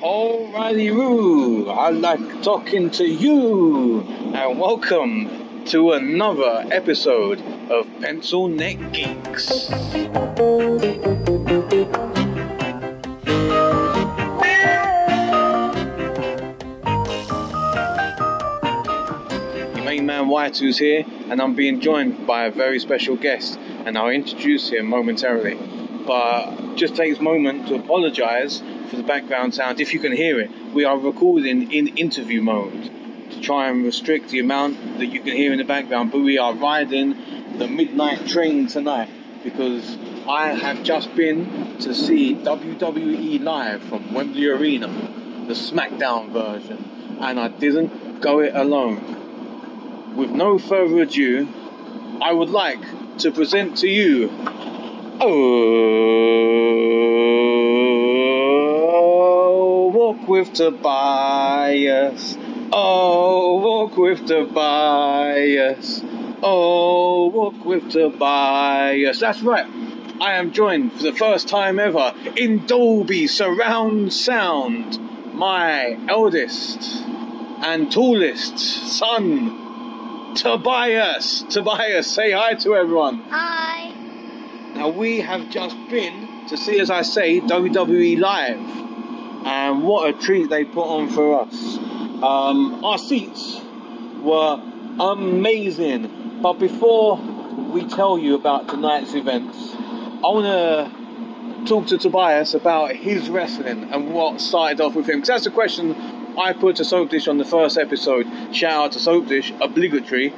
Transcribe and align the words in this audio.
Alrighty, 0.00 0.90
Roo. 0.90 1.68
I 1.68 1.90
like 1.90 2.42
talking 2.42 2.88
to 2.92 3.04
you. 3.04 4.00
And 4.34 4.58
welcome 4.58 5.66
to 5.66 5.92
another 5.92 6.64
episode 6.72 7.38
of 7.70 7.86
Pencil 8.00 8.48
Neck 8.48 8.78
Geeks. 8.92 9.68
Your 9.68 10.08
main 19.84 20.06
man 20.06 20.28
Y2's 20.28 20.78
here, 20.78 21.04
and 21.28 21.42
I'm 21.42 21.54
being 21.54 21.82
joined 21.82 22.26
by 22.26 22.44
a 22.44 22.50
very 22.50 22.78
special 22.78 23.16
guest, 23.16 23.58
and 23.84 23.98
I'll 23.98 24.08
introduce 24.08 24.70
him 24.70 24.86
momentarily. 24.86 25.58
But 26.06 26.76
just 26.76 26.96
take 26.96 27.12
this 27.12 27.20
moment 27.20 27.68
to 27.68 27.74
apologise 27.74 28.62
for 28.90 28.96
the 28.96 29.02
background 29.04 29.54
sound. 29.54 29.80
If 29.80 29.94
you 29.94 30.00
can 30.00 30.12
hear 30.12 30.40
it, 30.40 30.50
we 30.74 30.84
are 30.84 30.98
recording 30.98 31.70
in 31.72 31.88
interview 31.96 32.42
mode 32.42 32.90
to 33.30 33.40
try 33.40 33.68
and 33.68 33.84
restrict 33.84 34.30
the 34.30 34.40
amount 34.40 34.98
that 34.98 35.06
you 35.06 35.20
can 35.20 35.36
hear 35.36 35.52
in 35.52 35.58
the 35.58 35.64
background. 35.64 36.10
But 36.10 36.20
we 36.20 36.38
are 36.38 36.52
riding 36.52 37.56
the 37.58 37.68
midnight 37.68 38.26
train 38.26 38.66
tonight 38.66 39.08
because 39.44 39.96
I 40.28 40.48
have 40.48 40.82
just 40.82 41.14
been 41.14 41.78
to 41.78 41.94
see 41.94 42.34
WWE 42.34 43.40
live 43.42 43.82
from 43.84 44.12
Wembley 44.12 44.48
Arena, 44.48 44.88
the 45.46 45.54
SmackDown 45.54 46.32
version, 46.32 47.18
and 47.20 47.38
I 47.38 47.48
didn't 47.48 48.20
go 48.20 48.40
it 48.40 48.54
alone. 48.54 50.16
With 50.16 50.30
no 50.30 50.58
further 50.58 51.02
ado, 51.02 51.48
I 52.20 52.32
would 52.32 52.50
like 52.50 52.80
to 53.18 53.30
present 53.30 53.78
to 53.78 53.88
you. 53.88 54.30
Oh, 55.22 57.19
with 60.50 60.58
Tobias. 60.58 62.36
Oh, 62.72 63.58
walk 63.58 63.96
with 63.96 64.26
Tobias. 64.26 66.02
Oh, 66.42 67.28
walk 67.28 67.64
with 67.64 67.90
Tobias. 67.90 69.20
That's 69.20 69.42
right. 69.42 69.66
I 70.20 70.32
am 70.32 70.52
joined 70.52 70.92
for 70.92 71.02
the 71.04 71.12
first 71.12 71.48
time 71.48 71.78
ever 71.78 72.14
in 72.36 72.66
Dolby 72.66 73.26
Surround 73.26 74.12
Sound. 74.12 74.98
My 75.34 75.98
eldest 76.08 77.04
and 77.62 77.90
tallest 77.90 78.58
son, 78.58 80.34
Tobias. 80.34 81.44
Tobias, 81.48 82.06
say 82.10 82.32
hi 82.32 82.54
to 82.54 82.74
everyone. 82.74 83.22
Hi. 83.30 83.92
Now 84.74 84.88
we 84.88 85.20
have 85.20 85.48
just 85.50 85.76
been 85.88 86.46
to 86.48 86.56
see, 86.56 86.80
as 86.80 86.90
I 86.90 87.02
say, 87.02 87.40
WWE 87.40 88.18
live, 88.18 88.89
and 89.44 89.82
what 89.82 90.14
a 90.14 90.18
treat 90.18 90.50
they 90.50 90.64
put 90.64 90.84
on 90.84 91.08
for 91.08 91.40
us. 91.40 91.76
Um, 92.22 92.84
our 92.84 92.98
seats 92.98 93.60
were 94.20 94.60
amazing, 94.98 96.40
but 96.42 96.54
before 96.54 97.16
we 97.16 97.86
tell 97.86 98.18
you 98.18 98.34
about 98.34 98.68
tonight's 98.68 99.14
events, 99.14 99.72
I 99.74 100.28
want 100.28 100.46
to 100.46 101.66
talk 101.66 101.86
to 101.88 101.98
Tobias 101.98 102.54
about 102.54 102.94
his 102.94 103.28
wrestling 103.30 103.90
and 103.92 104.12
what 104.12 104.40
started 104.40 104.80
off 104.80 104.94
with 104.94 105.08
him. 105.08 105.16
Because 105.16 105.28
that's 105.28 105.44
the 105.44 105.50
question 105.50 105.94
I 106.38 106.52
put 106.52 106.76
to 106.76 106.84
Soap 106.84 107.10
Dish 107.10 107.28
on 107.28 107.38
the 107.38 107.44
first 107.44 107.78
episode. 107.78 108.26
Shout 108.54 108.72
out 108.72 108.92
to 108.92 109.00
Soap 109.00 109.26
Dish, 109.26 109.52
obligatory. 109.60 110.32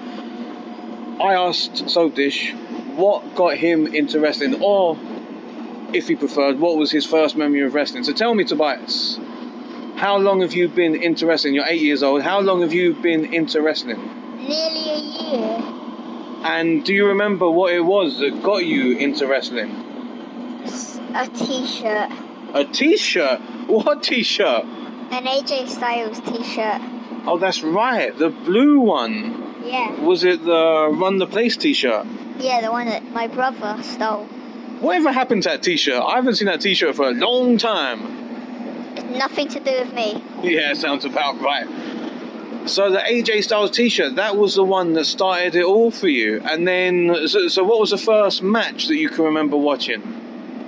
I 1.20 1.34
asked 1.34 1.88
Soap 1.90 2.14
Dish 2.14 2.52
what 2.96 3.34
got 3.34 3.56
him 3.56 3.86
into 3.86 4.20
wrestling, 4.20 4.60
or 4.62 4.96
if 5.94 6.08
he 6.08 6.16
preferred, 6.16 6.58
what 6.58 6.76
was 6.76 6.90
his 6.90 7.06
first 7.06 7.36
memory 7.36 7.60
of 7.62 7.74
wrestling. 7.74 8.04
So 8.04 8.12
tell 8.12 8.34
me, 8.34 8.44
Tobias, 8.44 9.18
how 9.96 10.16
long 10.16 10.40
have 10.40 10.52
you 10.52 10.68
been 10.68 10.94
into 10.94 11.26
wrestling? 11.26 11.54
You're 11.54 11.66
eight 11.66 11.82
years 11.82 12.02
old. 12.02 12.22
How 12.22 12.40
long 12.40 12.62
have 12.62 12.72
you 12.72 12.94
been 12.94 13.32
into 13.32 13.60
wrestling? 13.60 14.00
Nearly 14.38 14.90
a 14.90 14.98
year. 14.98 15.62
And 16.44 16.84
do 16.84 16.92
you 16.92 17.06
remember 17.06 17.48
what 17.48 17.72
it 17.72 17.82
was 17.82 18.18
that 18.18 18.42
got 18.42 18.64
you 18.64 18.96
into 18.96 19.26
wrestling? 19.26 19.70
A 21.14 21.28
t 21.28 21.66
shirt. 21.66 22.10
A 22.54 22.64
t 22.64 22.96
shirt? 22.96 23.40
What 23.68 24.02
t-shirt? 24.02 24.64
An 25.12 25.24
AJ 25.24 25.68
Styles 25.68 26.20
t-shirt. 26.20 26.82
Oh, 27.26 27.38
that's 27.38 27.62
right, 27.62 28.16
the 28.18 28.28
blue 28.28 28.80
one. 28.80 29.54
Yeah. 29.64 30.00
Was 30.00 30.24
it 30.24 30.44
the 30.44 30.88
Run 30.92 31.18
the 31.18 31.26
Place 31.26 31.56
t-shirt? 31.56 32.06
Yeah, 32.38 32.60
the 32.60 32.72
one 32.72 32.86
that 32.86 33.04
my 33.12 33.28
brother 33.28 33.80
stole. 33.82 34.26
Whatever 34.82 35.12
happened 35.12 35.44
to 35.44 35.50
that 35.50 35.62
t-shirt? 35.62 36.02
I 36.02 36.16
haven't 36.16 36.34
seen 36.34 36.46
that 36.46 36.60
t-shirt 36.60 36.96
for 36.96 37.08
a 37.08 37.12
long 37.12 37.56
time. 37.56 38.00
It's 38.96 39.16
nothing 39.16 39.46
to 39.48 39.60
do 39.60 39.70
with 39.70 39.94
me. 39.94 40.22
Yeah, 40.42 40.74
sounds 40.74 41.04
about 41.04 41.40
right. 41.40 41.68
So 42.66 42.90
the 42.90 42.98
AJ 42.98 43.44
Styles 43.44 43.70
T-shirt, 43.70 44.16
that 44.16 44.36
was 44.36 44.56
the 44.56 44.64
one 44.64 44.92
that 44.94 45.04
started 45.04 45.54
it 45.54 45.64
all 45.64 45.92
for 45.92 46.08
you. 46.08 46.40
And 46.40 46.66
then, 46.66 47.28
so, 47.28 47.46
so 47.46 47.62
what 47.62 47.78
was 47.78 47.90
the 47.90 47.98
first 47.98 48.42
match 48.42 48.88
that 48.88 48.96
you 48.96 49.08
can 49.08 49.24
remember 49.24 49.56
watching? 49.56 50.02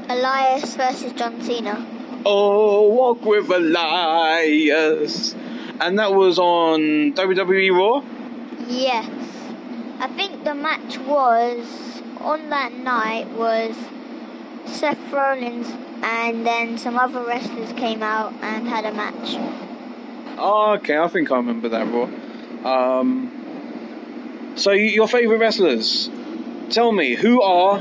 Elias 0.09 0.77
versus 0.77 1.13
John 1.13 1.41
Cena. 1.43 1.85
Oh, 2.25 2.89
walk 2.89 3.25
with 3.25 3.51
Elias, 3.51 5.35
and 5.81 5.99
that 5.99 6.15
was 6.15 6.39
on 6.39 7.13
WWE 7.15 7.71
Raw. 7.77 8.05
Yes. 8.69 9.11
I 9.99 10.09
think 10.09 10.45
the 10.45 10.55
match 10.55 10.99
was 10.99 12.03
on 12.21 12.51
that 12.51 12.73
night 12.75 13.29
was 13.31 13.77
Seth 14.67 15.13
Rollins 15.13 15.69
and 16.03 16.47
then 16.47 16.79
some 16.79 16.99
other 16.99 17.25
wrestlers 17.25 17.73
came 17.73 18.03
out 18.03 18.33
and 18.43 18.69
had 18.69 18.85
a 18.85 18.93
match. 18.93 19.37
Oh, 20.39 20.75
okay, 20.75 20.99
I 20.99 21.09
think 21.09 21.31
I 21.31 21.37
remember 21.37 21.69
that 21.69 21.87
Raw. 21.87 23.01
Um, 23.01 24.53
so 24.57 24.73
your 24.73 25.09
favorite 25.09 25.39
wrestlers? 25.39 26.11
Tell 26.71 26.93
me, 26.93 27.15
who 27.15 27.41
are 27.43 27.79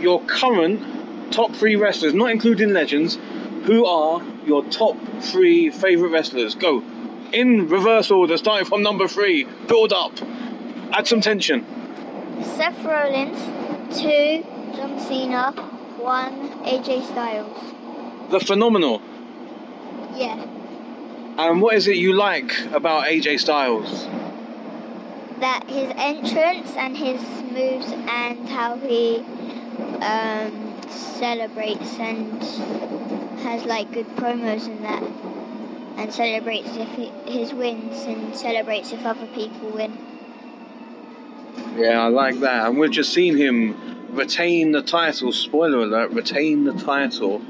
your 0.00 0.22
current 0.22 1.32
top 1.32 1.54
three 1.54 1.76
wrestlers, 1.76 2.14
not 2.14 2.30
including 2.30 2.72
legends? 2.72 3.18
Who 3.64 3.84
are 3.84 4.22
your 4.46 4.64
top 4.64 4.96
three 5.20 5.70
favorite 5.70 6.10
wrestlers? 6.10 6.54
Go 6.54 6.82
in 7.32 7.68
reverse 7.68 8.10
order, 8.10 8.36
starting 8.36 8.66
from 8.66 8.82
number 8.82 9.06
three. 9.08 9.44
Build 9.66 9.92
up. 9.92 10.12
Add 10.92 11.06
some 11.06 11.20
tension. 11.20 11.66
Seth 12.42 12.82
Rollins, 12.84 13.38
two, 13.98 14.44
John 14.74 14.98
Cena, 15.00 15.77
one, 15.98 16.50
AJ 16.64 17.06
Styles. 17.06 17.74
The 18.30 18.40
phenomenal. 18.40 19.02
Yeah. 20.14 20.44
And 21.38 21.62
what 21.62 21.74
is 21.76 21.86
it 21.86 21.96
you 21.96 22.12
like 22.12 22.52
about 22.72 23.04
AJ 23.06 23.40
Styles? 23.40 24.08
that 25.40 25.64
his 25.68 25.92
entrance 25.96 26.74
and 26.76 26.96
his 26.96 27.20
moves 27.52 27.92
and 27.92 28.48
how 28.48 28.76
he 28.78 29.18
um, 30.00 30.82
celebrates 30.88 31.98
and 31.98 32.42
has 33.40 33.64
like 33.64 33.92
good 33.92 34.06
promos 34.16 34.66
and 34.66 34.84
that 34.84 35.02
and 35.96 36.12
celebrates 36.12 36.70
if 36.76 36.88
he, 36.90 37.06
his 37.30 37.52
wins 37.52 38.04
and 38.04 38.34
celebrates 38.36 38.92
if 38.92 39.04
other 39.04 39.26
people 39.28 39.70
win. 39.70 39.96
Yeah, 41.76 42.00
I 42.02 42.08
like 42.08 42.40
that. 42.40 42.68
And 42.68 42.78
we've 42.78 42.90
just 42.90 43.12
seen 43.12 43.36
him 43.36 43.74
retain 44.18 44.72
the 44.72 44.82
title, 44.82 45.32
spoiler 45.32 45.78
alert, 45.78 46.10
retain 46.10 46.64
the 46.64 46.74
title 46.74 47.40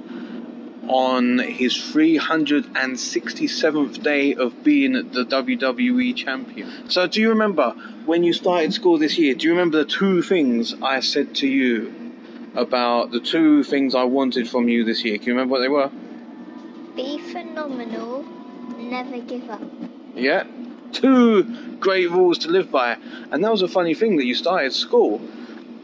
on 0.86 1.38
his 1.38 1.74
367th 1.74 4.02
day 4.02 4.34
of 4.34 4.62
being 4.62 4.92
the 4.92 5.24
WWE 5.24 6.14
champion. 6.14 6.90
So, 6.90 7.06
do 7.06 7.18
you 7.20 7.30
remember 7.30 7.70
when 8.06 8.22
you 8.22 8.32
started 8.32 8.72
school 8.72 8.96
this 8.98 9.18
year? 9.18 9.34
Do 9.34 9.46
you 9.46 9.52
remember 9.52 9.78
the 9.78 9.84
two 9.84 10.22
things 10.22 10.74
I 10.82 11.00
said 11.00 11.34
to 11.36 11.48
you 11.48 11.94
about 12.54 13.10
the 13.10 13.20
two 13.20 13.64
things 13.64 13.94
I 13.94 14.04
wanted 14.04 14.48
from 14.48 14.68
you 14.68 14.84
this 14.84 15.04
year? 15.04 15.18
Can 15.18 15.26
you 15.28 15.34
remember 15.34 15.52
what 15.52 15.60
they 15.60 15.68
were? 15.68 15.90
Be 16.96 17.18
phenomenal, 17.18 18.24
never 18.78 19.20
give 19.20 19.50
up. 19.50 19.60
Yeah. 20.14 20.44
Two 20.92 21.76
great 21.76 22.10
rules 22.10 22.38
to 22.38 22.48
live 22.48 22.70
by. 22.70 22.96
And 23.30 23.44
that 23.44 23.52
was 23.52 23.60
a 23.62 23.68
funny 23.68 23.94
thing 23.94 24.16
that 24.16 24.24
you 24.24 24.34
started 24.34 24.72
school 24.72 25.20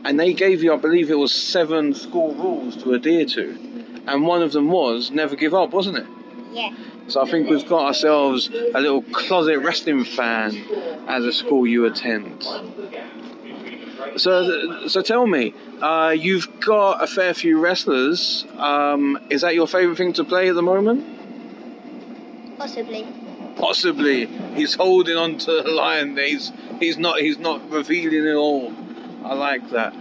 and 0.05 0.21
they 0.21 0.33
gave 0.33 0.63
you, 0.63 0.73
I 0.73 0.77
believe 0.77 1.11
it 1.11 1.19
was 1.19 1.33
seven 1.33 1.95
school 1.95 2.35
rules 2.35 2.77
to 2.83 2.93
adhere 2.93 3.25
to. 3.27 3.59
And 4.07 4.27
one 4.27 4.43
of 4.43 4.53
them 4.53 4.71
was 4.71 5.11
never 5.11 5.35
give 5.35 5.55
up, 5.55 5.71
wasn't 5.71 5.99
it? 5.99 6.07
Yeah. 6.53 6.75
So 7.09 7.23
I 7.23 7.31
think 7.31 7.49
we've 7.49 7.67
got 7.69 7.87
ourselves 7.87 8.49
a 8.49 8.81
little 8.81 9.03
closet 9.03 9.59
wrestling 9.59 10.05
fan 10.05 10.55
as 11.09 11.25
a 11.25 11.33
school 11.33 11.67
you 11.67 11.85
attend. 11.87 12.47
So, 14.17 14.87
so 14.89 15.03
tell 15.03 15.27
me, 15.27 15.55
uh, 15.81 16.15
you've 16.17 16.61
got 16.61 17.03
a 17.03 17.07
fair 17.07 17.35
few 17.35 17.59
wrestlers. 17.59 18.47
Um, 18.57 19.19
is 19.31 19.41
that 19.41 19.55
your 19.55 19.67
favourite 19.67 19.97
thing 19.97 20.13
to 20.15 20.25
play 20.25 20.49
at 20.49 20.55
the 20.55 20.63
moment? 20.63 21.05
Possibly. 22.59 23.07
Possibly, 23.57 24.27
he's 24.55 24.75
holding 24.75 25.17
on 25.17 25.39
to 25.39 25.63
the 25.63 25.71
line. 25.71 26.17
He's 26.17 26.53
he's 26.81 26.99
not 26.99 27.21
he's 27.21 27.39
not 27.39 27.71
revealing 27.71 28.27
it 28.27 28.35
all. 28.35 28.73
I 29.25 29.33
like 29.33 29.71
that. 29.71 29.95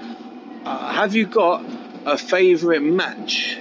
Uh, 0.66 0.94
have 0.94 1.16
you 1.16 1.26
got 1.26 1.64
a 2.06 2.18
favourite 2.18 2.82
match 2.82 3.58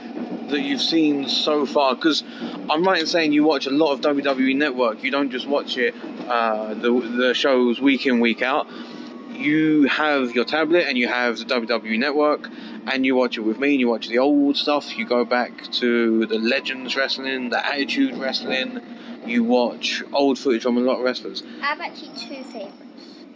that 0.49 0.61
you've 0.61 0.83
seen 0.83 1.29
so 1.29 1.65
far? 1.65 1.95
Because 1.95 2.25
I'm 2.69 2.83
right 2.83 3.01
in 3.01 3.07
saying 3.07 3.33
you 3.33 3.45
watch 3.45 3.67
a 3.67 3.71
lot 3.71 3.93
of 3.93 4.01
WWE 4.01 4.57
Network. 4.57 5.05
You 5.05 5.13
don't 5.13 5.31
just 5.31 5.47
watch 5.47 5.77
it, 5.77 5.95
uh, 6.29 6.75
the 6.75 6.91
the 6.91 7.35
shows 7.35 7.81
week 7.81 8.07
in 8.07 8.19
week 8.19 8.43
out. 8.43 8.67
You 9.31 9.85
have 9.87 10.35
your 10.35 10.45
tablet 10.45 10.87
and 10.89 10.99
you 10.99 11.07
have 11.07 11.39
the 11.39 11.45
WWE 11.45 11.99
Network, 11.99 12.49
and 12.87 13.07
you 13.07 13.15
watch 13.15 13.39
it 13.39 13.43
with 13.43 13.61
me. 13.61 13.71
And 13.71 13.81
you 13.81 13.89
watch 13.89 14.09
the 14.09 14.19
old 14.19 14.57
stuff. 14.57 14.99
You 14.99 15.07
go 15.07 15.25
back 15.25 15.71
to 15.75 16.27
the 16.27 16.39
Legends 16.41 16.97
Wrestling, 16.97 17.51
the 17.51 17.65
Attitude 17.65 18.17
Wrestling. 18.17 18.81
You 19.25 19.45
watch 19.45 20.03
old 20.13 20.41
footage 20.41 20.65
from 20.65 20.77
a 20.77 20.81
lot 20.81 20.99
of 20.99 21.05
wrestlers. 21.05 21.45
I 21.63 21.67
have 21.67 21.81
actually 21.81 22.11
two 22.17 22.43
favourites. 22.43 22.77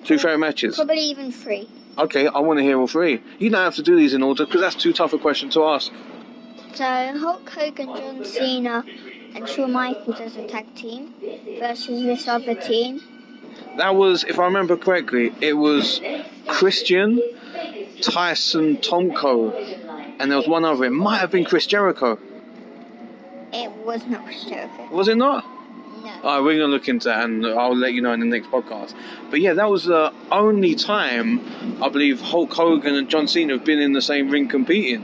Two 0.04 0.18
favorite 0.18 0.38
matches. 0.38 0.74
Probably 0.74 0.98
even 0.98 1.30
three. 1.30 1.68
Okay, 1.98 2.26
I 2.26 2.38
want 2.40 2.58
to 2.58 2.62
hear 2.62 2.78
all 2.78 2.86
three. 2.86 3.22
You 3.38 3.48
don't 3.48 3.62
have 3.62 3.76
to 3.76 3.82
do 3.82 3.96
these 3.96 4.12
in 4.12 4.22
order 4.22 4.44
because 4.44 4.60
that's 4.60 4.74
too 4.74 4.92
tough 4.92 5.12
a 5.14 5.18
question 5.18 5.48
to 5.50 5.64
ask. 5.64 5.90
So 6.74 6.84
Hulk 6.84 7.48
Hogan, 7.48 7.86
John 7.86 8.24
Cena, 8.24 8.84
and 9.34 9.48
Shawn 9.48 9.72
Michaels 9.72 10.20
as 10.20 10.36
a 10.36 10.46
tag 10.46 10.74
team 10.74 11.14
versus 11.58 12.02
this 12.02 12.28
other 12.28 12.54
team. 12.54 13.00
That 13.78 13.94
was, 13.94 14.24
if 14.24 14.38
I 14.38 14.44
remember 14.44 14.76
correctly, 14.76 15.32
it 15.40 15.54
was 15.54 16.02
Christian, 16.46 17.22
Tyson, 18.02 18.76
Tomko, 18.76 19.54
and 20.18 20.30
there 20.30 20.36
was 20.36 20.48
one 20.48 20.66
other. 20.66 20.84
It 20.84 20.90
might 20.90 21.18
have 21.18 21.30
been 21.30 21.44
Chris 21.44 21.66
Jericho. 21.66 22.18
It 23.54 23.70
was 23.70 24.04
not 24.06 24.24
Chris 24.24 24.44
Jericho. 24.44 24.88
Was 24.90 25.08
it 25.08 25.16
not? 25.16 25.46
No. 26.06 26.42
We're 26.42 26.54
gonna 26.54 26.68
look 26.68 26.88
into 26.88 27.08
that 27.08 27.24
and 27.24 27.44
I'll 27.44 27.74
let 27.74 27.92
you 27.92 28.00
know 28.00 28.12
in 28.12 28.20
the 28.20 28.26
next 28.26 28.48
podcast. 28.48 28.94
But 29.30 29.40
yeah, 29.40 29.54
that 29.54 29.68
was 29.68 29.84
the 29.84 30.12
only 30.30 30.74
time 30.74 31.40
I 31.82 31.88
believe 31.88 32.20
Hulk 32.20 32.52
Hogan 32.52 32.94
and 32.94 33.08
John 33.08 33.26
Cena 33.26 33.54
have 33.54 33.64
been 33.64 33.80
in 33.80 33.92
the 33.92 34.02
same 34.02 34.30
ring 34.30 34.46
competing. 34.48 35.02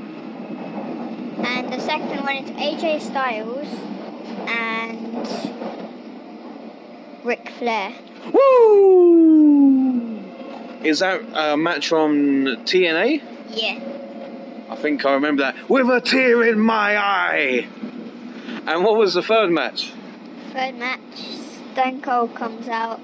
And 1.44 1.72
the 1.72 1.81
second 1.81 2.22
one 2.22 2.37
is 2.37 2.50
AJ 2.50 3.00
Styles 3.00 3.66
and 4.49 5.26
Ric 7.25 7.48
Flair. 7.58 7.94
Woo! 8.32 10.19
Is 10.84 11.00
that 11.00 11.22
a 11.34 11.56
match 11.56 11.88
from 11.88 12.44
TNA? 12.64 13.22
Yeah. 13.50 13.81
I 14.70 14.76
think 14.76 15.05
I 15.05 15.14
remember 15.14 15.43
that. 15.43 15.69
With 15.69 15.88
a 15.88 16.00
tear 16.00 16.44
in 16.44 16.60
my 16.60 16.96
eye! 16.96 17.66
And 18.66 18.84
what 18.84 18.96
was 18.96 19.14
the 19.14 19.22
third 19.22 19.50
match? 19.50 19.93
Third 20.52 20.75
match, 20.75 21.00
Stone 21.72 22.02
Cold 22.02 22.34
comes 22.34 22.69
out 22.69 23.00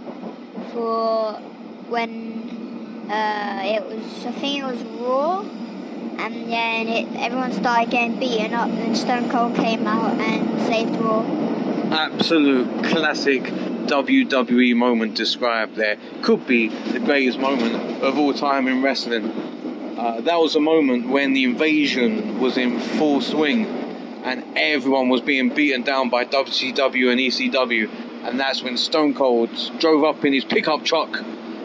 for 0.71 1.33
when 1.89 3.09
uh, 3.11 3.63
it 3.65 3.83
was, 3.87 4.27
I 4.27 4.33
think 4.33 4.63
it 4.63 4.65
was 4.65 4.83
Raw, 5.01 5.41
and 5.41 6.53
then 6.53 6.89
it, 6.89 7.09
everyone 7.17 7.53
started 7.53 7.91
getting 7.91 8.21
beaten 8.21 8.53
up, 8.53 8.69
and 8.69 8.95
Stone 8.95 9.31
Cold 9.31 9.57
came 9.57 9.87
out 9.87 10.21
and 10.21 10.61
saved 10.67 10.95
Raw. 10.97 11.23
Absolute 11.91 12.85
classic 12.85 13.45
WWE 13.45 14.77
moment 14.77 15.15
described 15.15 15.75
there. 15.77 15.97
Could 16.21 16.47
be 16.47 16.69
the 16.69 17.01
greatest 17.01 17.39
moment 17.39 18.03
of 18.03 18.19
all 18.19 18.35
time 18.35 18.69
in 18.69 18.83
wrestling. 18.83 19.25
Uh, 19.99 20.21
that 20.21 20.39
was 20.39 20.55
a 20.55 20.61
moment 20.61 21.09
when 21.09 21.33
the 21.33 21.45
invasion 21.45 22.41
was 22.41 22.59
in 22.59 22.79
full 22.79 23.23
swing 23.23 23.78
and 24.25 24.45
everyone 24.57 25.09
was 25.09 25.21
being 25.21 25.51
beaten 25.51 25.83
down 25.83 26.09
by 26.09 26.25
WCW 26.25 27.11
and 27.11 27.21
ECW. 27.21 27.91
And 28.25 28.39
that's 28.39 28.63
when 28.63 28.77
Stone 28.77 29.15
Cold 29.15 29.51
drove 29.79 30.05
up 30.05 30.25
in 30.25 30.33
his 30.33 30.45
pickup 30.45 30.85
truck 30.85 31.23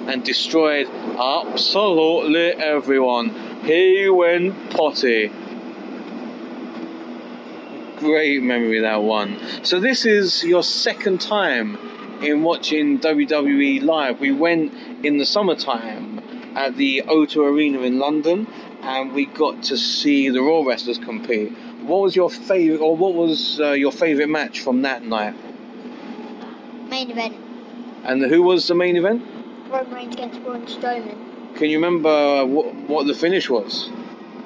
and 0.07 0.23
destroyed 0.23 0.88
absolutely 1.17 2.51
everyone. 2.51 3.29
He 3.63 4.07
went 4.09 4.71
potty. 4.71 5.31
Great 7.97 8.44
memory 8.44 8.81
that 8.81 9.01
one. 9.01 9.39
So 9.63 9.79
this 9.79 10.05
is 10.05 10.44
your 10.44 10.63
second 10.63 11.21
time 11.21 11.77
in 12.21 12.44
watching 12.44 13.00
WWE 13.00 13.81
live. 13.81 14.19
We 14.19 14.31
went 14.31 14.73
in 15.05 15.17
the 15.17 15.25
summertime 15.25 16.19
at 16.55 16.77
the 16.77 17.03
O2 17.07 17.38
Arena 17.38 17.81
in 17.81 18.00
London 18.00 18.47
and 18.81 19.13
we 19.13 19.25
got 19.25 19.63
to 19.63 19.77
see 19.77 20.29
the 20.29 20.41
Raw 20.41 20.63
wrestlers 20.63 20.97
compete. 20.97 21.53
What 21.85 22.01
was 22.01 22.15
your 22.15 22.30
favorite, 22.30 22.80
or 22.80 22.95
what 22.95 23.13
was 23.13 23.59
uh, 23.59 23.71
your 23.71 23.91
favorite 23.91 24.30
match 24.30 24.62
from 24.62 24.83
that 24.83 25.03
night? 25.03 25.35
Main 26.88 27.12
event, 27.12 27.35
And 28.06 28.21
who 28.24 28.41
was 28.41 28.68
the 28.68 28.75
main 28.75 28.95
event? 28.95 29.21
Roman 29.69 29.94
Reigns 29.94 30.15
against 30.15 30.41
Braun 30.44 30.65
Strowman. 30.65 31.56
Can 31.56 31.69
you 31.69 31.77
remember 31.77 32.45
what, 32.45 32.74
what 32.88 33.07
the 33.07 33.13
finish 33.13 33.50
was? 33.50 33.89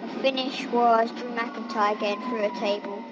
The 0.02 0.20
finish 0.22 0.66
was 0.68 1.12
Drew 1.12 1.30
McIntyre 1.30 2.00
getting 2.00 2.22
through 2.22 2.46
a 2.46 2.60
table. 2.60 3.04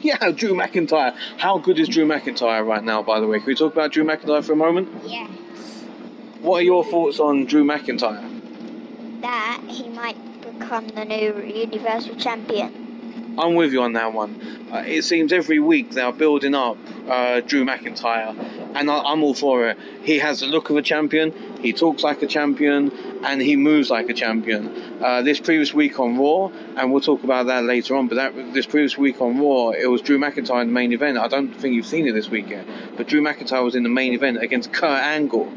Yeah, 0.00 0.30
Drew 0.36 0.54
McIntyre. 0.54 1.16
How 1.38 1.58
good 1.58 1.78
is 1.80 1.88
Drew 1.88 2.06
McIntyre 2.06 2.64
right 2.64 2.84
now, 2.84 3.02
by 3.02 3.18
the 3.18 3.26
way? 3.26 3.38
Can 3.38 3.46
we 3.46 3.54
talk 3.56 3.72
about 3.72 3.90
Drew 3.92 4.04
McIntyre 4.04 4.44
for 4.44 4.52
a 4.52 4.56
moment? 4.56 4.88
Yes. 5.04 5.28
What 6.40 6.58
are 6.60 6.64
your 6.64 6.84
thoughts 6.84 7.18
on 7.18 7.46
Drew 7.46 7.64
McIntyre? 7.64 8.22
That 9.22 9.62
he 9.66 9.88
might 9.88 10.16
become 10.58 10.88
the 10.88 11.04
new 11.04 11.42
Universal 11.42 12.16
Champion. 12.16 13.34
I'm 13.38 13.54
with 13.54 13.72
you 13.72 13.82
on 13.82 13.92
that 13.92 14.14
one. 14.14 14.40
Uh, 14.72 14.82
it 14.86 15.02
seems 15.02 15.30
every 15.30 15.58
week 15.58 15.90
they're 15.90 16.12
building 16.12 16.54
up 16.54 16.78
uh, 17.06 17.40
Drew 17.40 17.66
McIntyre, 17.66 18.34
and 18.74 18.90
I, 18.90 18.98
I'm 18.98 19.22
all 19.22 19.34
for 19.34 19.68
it. 19.68 19.78
He 20.02 20.18
has 20.20 20.40
the 20.40 20.46
look 20.46 20.70
of 20.70 20.76
a 20.76 20.82
champion, 20.82 21.34
he 21.60 21.74
talks 21.74 22.02
like 22.02 22.22
a 22.22 22.26
champion, 22.26 22.90
and 23.22 23.42
he 23.42 23.56
moves 23.56 23.90
like 23.90 24.08
a 24.08 24.14
champion. 24.14 25.02
Uh, 25.02 25.20
this 25.20 25.38
previous 25.38 25.74
week 25.74 26.00
on 26.00 26.16
Raw, 26.16 26.50
and 26.76 26.90
we'll 26.90 27.02
talk 27.02 27.22
about 27.24 27.46
that 27.46 27.64
later 27.64 27.94
on, 27.94 28.08
but 28.08 28.14
that 28.14 28.54
this 28.54 28.64
previous 28.64 28.96
week 28.96 29.20
on 29.20 29.38
Raw, 29.38 29.70
it 29.70 29.86
was 29.86 30.00
Drew 30.00 30.18
McIntyre 30.18 30.62
in 30.62 30.68
the 30.68 30.72
main 30.72 30.94
event. 30.94 31.18
I 31.18 31.28
don't 31.28 31.52
think 31.54 31.74
you've 31.74 31.86
seen 31.86 32.06
it 32.06 32.12
this 32.12 32.30
weekend, 32.30 32.66
but 32.96 33.06
Drew 33.06 33.20
McIntyre 33.20 33.62
was 33.62 33.74
in 33.74 33.82
the 33.82 33.90
main 33.90 34.14
event 34.14 34.42
against 34.42 34.72
Kurt 34.72 35.02
Angle. 35.02 35.52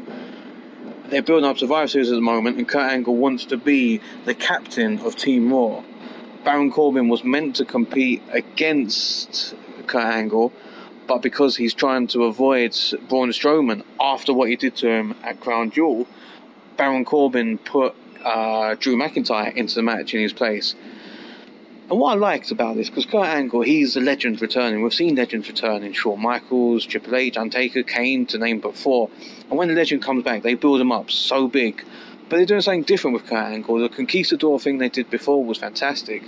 They're 1.10 1.22
building 1.22 1.44
up 1.44 1.58
Survivor 1.58 1.88
Series 1.88 2.12
at 2.12 2.14
the 2.14 2.20
moment, 2.20 2.56
and 2.56 2.68
Kurt 2.68 2.88
Angle 2.88 3.16
wants 3.16 3.44
to 3.46 3.56
be 3.56 4.00
the 4.26 4.34
captain 4.34 5.00
of 5.00 5.16
Team 5.16 5.52
Raw. 5.52 5.82
Baron 6.44 6.70
Corbin 6.70 7.08
was 7.08 7.24
meant 7.24 7.56
to 7.56 7.64
compete 7.64 8.22
against 8.30 9.56
Kurt 9.88 10.04
Angle, 10.04 10.52
but 11.08 11.20
because 11.20 11.56
he's 11.56 11.74
trying 11.74 12.06
to 12.08 12.22
avoid 12.26 12.76
Braun 13.08 13.30
Strowman 13.30 13.82
after 13.98 14.32
what 14.32 14.50
he 14.50 14.54
did 14.54 14.76
to 14.76 14.88
him 14.88 15.16
at 15.24 15.40
Crown 15.40 15.72
Jewel, 15.72 16.06
Baron 16.76 17.04
Corbin 17.04 17.58
put 17.58 17.96
uh, 18.24 18.76
Drew 18.78 18.96
McIntyre 18.96 19.52
into 19.56 19.74
the 19.74 19.82
match 19.82 20.14
in 20.14 20.20
his 20.20 20.32
place. 20.32 20.76
And 21.90 21.98
what 21.98 22.12
I 22.12 22.14
liked 22.14 22.52
about 22.52 22.76
this, 22.76 22.88
because 22.88 23.04
Kurt 23.04 23.26
Angle, 23.26 23.62
he's 23.62 23.96
a 23.96 24.00
legend 24.00 24.40
returning. 24.40 24.80
We've 24.80 24.94
seen 24.94 25.16
legends 25.16 25.48
returning: 25.48 25.92
Shawn 25.92 26.22
Michaels, 26.22 26.86
Triple 26.86 27.16
H, 27.16 27.36
Undertaker, 27.36 27.82
Kane, 27.82 28.26
to 28.26 28.38
name 28.38 28.60
but 28.60 28.76
four. 28.76 29.10
And 29.48 29.58
when 29.58 29.66
the 29.66 29.74
legend 29.74 30.00
comes 30.00 30.22
back, 30.22 30.44
they 30.44 30.54
build 30.54 30.80
him 30.80 30.92
up 30.92 31.10
so 31.10 31.48
big. 31.48 31.84
But 32.28 32.36
they're 32.36 32.46
doing 32.46 32.60
something 32.60 32.84
different 32.84 33.14
with 33.14 33.26
Kurt 33.26 33.44
Angle. 33.44 33.80
The 33.80 33.88
Conquistador 33.88 34.60
thing 34.60 34.78
they 34.78 34.88
did 34.88 35.10
before 35.10 35.44
was 35.44 35.58
fantastic, 35.58 36.22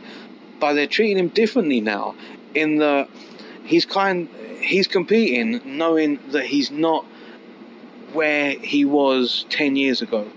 but 0.59 0.73
they're 0.73 0.88
treating 0.88 1.16
him 1.16 1.28
differently 1.28 1.81
now. 1.81 2.16
In 2.57 2.78
the 2.78 3.07
he's 3.64 3.85
kind 3.85 4.28
he's 4.62 4.88
competing 4.88 5.61
knowing 5.64 6.19
that 6.33 6.47
he's 6.47 6.73
not 6.73 7.04
where 8.12 8.50
he 8.59 8.85
was 8.85 9.47
10 9.49 9.76
years 9.76 10.02
ago. 10.02 10.28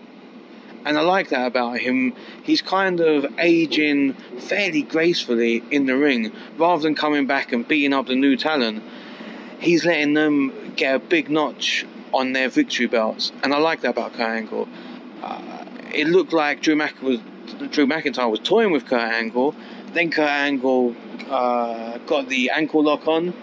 And 0.85 0.99
I 0.99 1.01
like 1.01 1.29
that 1.29 1.47
about 1.47 1.79
him. 1.79 2.13
He's 2.43 2.61
kind 2.61 2.99
of 2.99 3.25
aging 3.39 4.13
fairly 4.39 4.83
gracefully 4.83 5.63
in 5.71 5.87
the 5.87 5.97
ring 5.97 6.31
rather 6.57 6.83
than 6.83 6.93
coming 6.93 7.25
back 7.25 7.51
and 7.51 7.67
beating 7.67 7.91
up 7.91 8.05
the 8.05 8.15
new 8.15 8.37
talent. 8.37 8.83
He's 9.59 9.83
letting 9.83 10.13
them 10.13 10.73
get 10.75 10.95
a 10.95 10.99
big 10.99 11.29
notch 11.29 11.85
on 12.13 12.33
their 12.33 12.49
victory 12.49 12.85
belts. 12.85 13.31
And 13.43 13.51
I 13.53 13.57
like 13.57 13.81
that 13.81 13.91
about 13.91 14.13
Kurt 14.13 14.29
Angle. 14.29 14.69
Uh, 15.23 15.65
it 15.91 16.07
looked 16.07 16.33
like 16.33 16.61
Drew, 16.61 16.75
Mc- 16.75 17.01
was, 17.01 17.19
Drew 17.71 17.87
McIntyre 17.87 18.29
was 18.29 18.39
toying 18.41 18.71
with 18.71 18.85
Kurt 18.85 19.01
Angle. 19.01 19.55
Then 19.93 20.11
Kurt 20.11 20.29
Angle 20.29 20.95
uh, 21.29 21.97
got 21.99 22.29
the 22.29 22.51
ankle 22.51 22.83
lock 22.83 23.07
on 23.07 23.33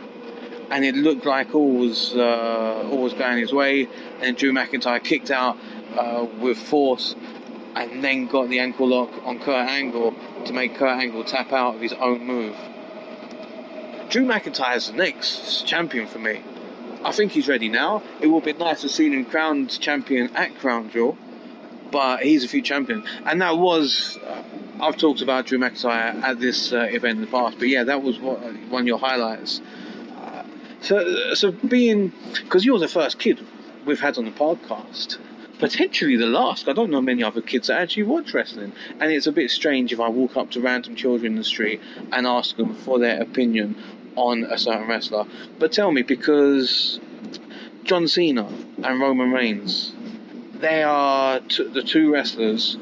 and 0.73 0.87
it 0.87 0.95
looked 0.95 1.27
like 1.27 1.55
all 1.55 1.71
was 1.71 2.15
uh, 2.15 2.89
all 2.91 3.03
was 3.03 3.13
going 3.13 3.39
his 3.39 3.53
way. 3.53 3.89
And 4.23 4.37
Drew 4.37 4.53
McIntyre 4.53 5.05
kicked 5.05 5.31
out 5.31 5.59
uh, 5.97 6.27
with 6.41 6.57
force, 6.57 7.15
and 7.75 8.03
then 8.03 8.27
got 8.27 8.49
the 8.49 8.59
ankle 8.59 8.89
lock 8.89 9.11
on 9.25 9.39
Kurt 9.39 9.69
Angle 9.69 10.15
to 10.45 10.53
make 10.53 10.75
Kurt 10.77 10.99
Angle 10.99 11.25
tap 11.25 11.53
out 11.53 11.77
of 11.77 11.81
his 11.81 11.93
own 11.95 12.25
move. 12.25 12.57
Drew 14.11 14.27
McIntyre 14.27 14.77
is 14.77 14.89
the 14.89 14.93
next 14.93 15.67
champion 15.67 16.07
for 16.07 16.19
me. 16.19 16.43
I 17.05 17.13
think 17.13 17.33
he's 17.33 17.49
ready 17.49 17.69
now. 17.69 18.03
It 18.21 18.29
would 18.29 18.45
be 18.45 18.53
nice 18.53 18.83
to 18.83 18.89
see 18.89 19.11
him 19.11 19.25
crowned 19.25 19.81
champion 19.81 20.35
at 20.37 20.59
Crown 20.59 20.91
Jewel, 20.91 21.17
but 21.91 22.23
he's 22.23 22.45
a 22.45 22.49
future 22.49 22.75
champion, 22.75 23.05
and 23.25 23.41
that 23.41 23.59
was. 23.59 24.19
Uh, 24.25 24.43
I've 24.81 24.97
talked 24.97 25.23
about 25.23 25.47
Drew 25.47 25.59
McIntyre 25.59 26.21
at 26.23 26.41
this 26.41 26.73
uh, 26.73 26.89
event 26.91 27.19
in 27.19 27.21
the 27.21 27.31
past, 27.31 27.59
but 27.59 27.69
yeah, 27.69 27.85
that 27.85 28.03
was 28.03 28.19
what, 28.19 28.41
one 28.69 28.83
of 28.83 28.87
your 28.87 28.99
highlights. 28.99 29.61
So, 30.83 31.35
so 31.35 31.53
being 31.53 32.13
because 32.35 32.65
you're 32.65 32.81
the 32.81 32.89
first 32.89 33.21
kid 33.21 33.47
we've 33.87 34.01
had 34.01 34.19
on 34.19 34.25
the 34.25 34.33
podcast, 34.33 35.19
potentially 35.63 36.17
the 36.17 36.27
last. 36.27 36.67
I 36.67 36.73
don't 36.73 36.91
know 36.91 37.01
many 37.01 37.23
other 37.23 37.41
kids 37.41 37.69
that 37.69 37.81
actually 37.81 38.03
watch 38.03 38.35
wrestling, 38.35 38.73
and 38.99 39.13
it's 39.13 39.29
a 39.29 39.33
bit 39.33 39.49
strange 39.49 39.93
if 39.93 40.01
I 40.01 40.09
walk 40.09 40.37
up 40.37 40.51
to 40.51 40.61
random 40.61 40.97
children 40.97 41.35
in 41.35 41.39
the 41.39 41.45
street 41.45 41.81
and 42.11 42.27
ask 42.27 42.57
them 42.57 42.75
for 42.75 42.99
their 42.99 43.23
opinion 43.23 43.77
on 44.17 44.43
a 44.43 44.59
certain 44.59 44.89
wrestler. 44.89 45.25
But 45.61 45.71
tell 45.71 45.93
me, 45.93 46.03
because 46.03 46.99
John 47.85 48.09
Cena 48.09 48.49
and 48.83 49.01
Roman 49.01 49.31
Reigns, 49.31 49.93
they 50.53 50.83
are 50.83 51.39
t- 51.39 51.69
the 51.69 51.85
two 51.85 52.13
wrestlers 52.13 52.77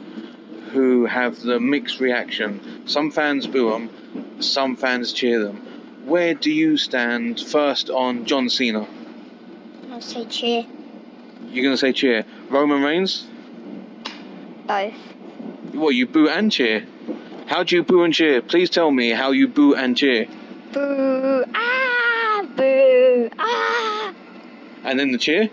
who 0.72 1.04
have 1.04 1.42
the 1.42 1.60
mixed 1.60 2.00
reaction. 2.00 2.88
Some 2.88 3.10
fans 3.10 3.46
boo 3.46 3.68
them, 3.72 4.40
some 4.40 4.74
fans 4.74 5.12
cheer 5.12 5.38
them. 5.38 5.56
Where 6.06 6.32
do 6.32 6.50
you 6.50 6.78
stand 6.78 7.40
first 7.40 7.90
on 7.90 8.24
John 8.24 8.48
Cena? 8.48 8.86
I'll 9.90 10.00
say 10.00 10.24
cheer. 10.24 10.64
You're 11.50 11.64
going 11.64 11.74
to 11.74 11.78
say 11.78 11.92
cheer. 11.92 12.24
Roman 12.48 12.82
Reigns? 12.82 13.26
Both. 14.66 14.94
What, 15.72 15.90
you 15.90 16.06
boo 16.06 16.28
and 16.28 16.52
cheer? 16.52 16.86
How 17.46 17.64
do 17.64 17.74
you 17.74 17.82
boo 17.82 18.04
and 18.04 18.14
cheer? 18.14 18.40
Please 18.40 18.70
tell 18.70 18.92
me 18.92 19.10
how 19.10 19.32
you 19.32 19.48
boo 19.48 19.74
and 19.74 19.96
cheer. 19.96 20.26
Boo! 20.72 21.44
Ah! 21.52 22.46
Boo! 22.56 23.30
Ah! 23.36 24.14
And 24.84 25.00
then 25.00 25.10
the 25.10 25.18
cheer? 25.18 25.50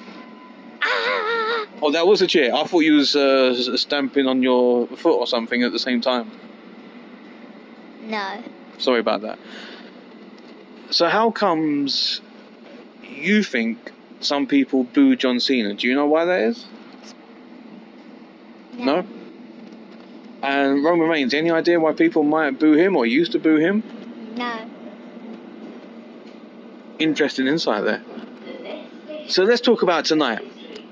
Ah! 0.84 1.66
Oh, 1.82 1.92
that 1.92 2.06
was 2.06 2.22
a 2.22 2.28
cheer. 2.28 2.54
I 2.54 2.64
thought 2.66 2.82
you 2.82 2.98
was 2.98 3.16
uh, 3.16 3.78
stamping 3.78 4.28
on 4.28 4.44
your 4.44 4.88
foot 4.88 5.18
or 5.18 5.26
something 5.26 5.64
at 5.64 5.72
the 5.72 5.80
same 5.80 6.02
time. 6.02 6.30
No. 8.04 8.44
Sorry 8.78 9.00
about 9.00 9.22
that. 9.22 9.40
So 10.92 11.08
how 11.10 11.32
comes 11.32 12.22
you 13.04 13.42
think 13.42 13.92
some 14.20 14.48
people 14.48 14.84
boo 14.84 15.16
John 15.16 15.40
Cena? 15.40 15.74
Do 15.74 15.88
you 15.88 15.96
know 15.96 16.06
why 16.06 16.26
that 16.26 16.40
is? 16.42 16.66
No? 18.78 19.06
And 20.42 20.84
Roman 20.84 21.10
Reigns, 21.10 21.34
any 21.34 21.52
idea 21.52 21.80
why 21.80 21.94
people 21.94 22.24
might 22.24 22.60
boo 22.60 22.74
him 22.74 22.96
or 22.96 23.06
used 23.06 23.32
to 23.34 23.40
boo 23.40 23.58
him? 23.58 23.84
No. 24.36 24.70
Interesting 27.00 27.48
insight 27.48 27.84
there. 27.84 28.04
So 29.28 29.44
let's 29.44 29.62
talk 29.62 29.82
about 29.82 30.06
tonight. 30.06 30.40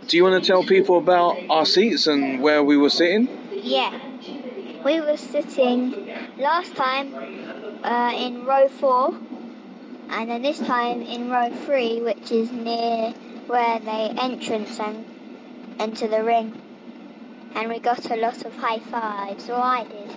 Do 0.08 0.18
you 0.18 0.24
want 0.24 0.44
to 0.44 0.48
tell 0.48 0.64
people 0.64 0.98
about 0.98 1.38
our 1.50 1.66
seats 1.66 2.06
and 2.06 2.42
where 2.42 2.64
we 2.64 2.78
were 2.78 2.90
sitting? 2.90 3.30
Yeah. 3.52 4.00
We 4.84 5.02
were 5.02 5.18
sitting 5.18 6.10
last 6.38 6.76
time 6.76 7.16
uh, 7.84 8.12
in 8.14 8.46
row 8.46 8.68
four, 8.68 9.18
and 10.10 10.30
then 10.30 10.42
this 10.42 10.60
time 10.60 11.02
in 11.02 11.30
row 11.30 11.50
three, 11.66 12.02
which 12.02 12.32
is 12.32 12.52
near 12.52 13.12
where 13.48 13.80
they 13.80 14.14
entrance 14.18 14.80
and 14.80 15.06
enter 15.80 16.08
the 16.08 16.24
ring. 16.24 16.62
And 17.54 17.70
we 17.70 17.80
got 17.80 18.10
a 18.12 18.16
lot 18.16 18.44
of 18.46 18.56
high 18.58 18.80
fives, 18.80 19.50
or 19.50 19.56
I 19.56 19.86
did. 19.86 20.16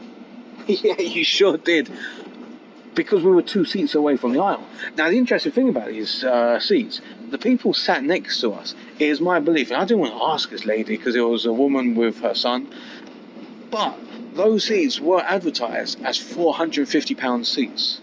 yeah, 0.85 1.01
you 1.01 1.25
sure 1.25 1.57
did. 1.57 1.91
Because 2.95 3.23
we 3.23 3.31
were 3.31 3.43
two 3.43 3.65
seats 3.65 3.95
away 3.95 4.17
from 4.17 4.33
the 4.33 4.41
aisle. 4.41 4.67
Now, 4.97 5.09
the 5.09 5.19
interesting 5.19 5.53
thing 5.53 5.69
about 5.69 5.89
these 5.89 6.25
uh, 6.25 6.59
seats, 6.59 7.01
the 7.31 7.39
people 7.39 7.73
sat 7.73 8.03
next 8.03 8.41
to 8.41 8.53
us. 8.53 8.75
It 8.99 9.09
is 9.09 9.21
my 9.21 9.39
belief, 9.39 9.71
and 9.71 9.77
I 9.77 9.85
didn't 9.85 10.01
want 10.01 10.15
to 10.15 10.25
ask 10.25 10.51
this 10.51 10.65
lady 10.65 10.97
because 10.97 11.15
it 11.15 11.21
was 11.21 11.47
a 11.47 11.53
woman 11.53 11.95
with 11.95 12.21
her 12.21 12.35
son, 12.35 12.69
but 13.71 13.97
those 14.35 14.65
seats 14.65 15.01
were 15.01 15.21
advertised 15.21 16.03
as 16.03 16.19
£450 16.19 17.47
seats. 17.47 18.01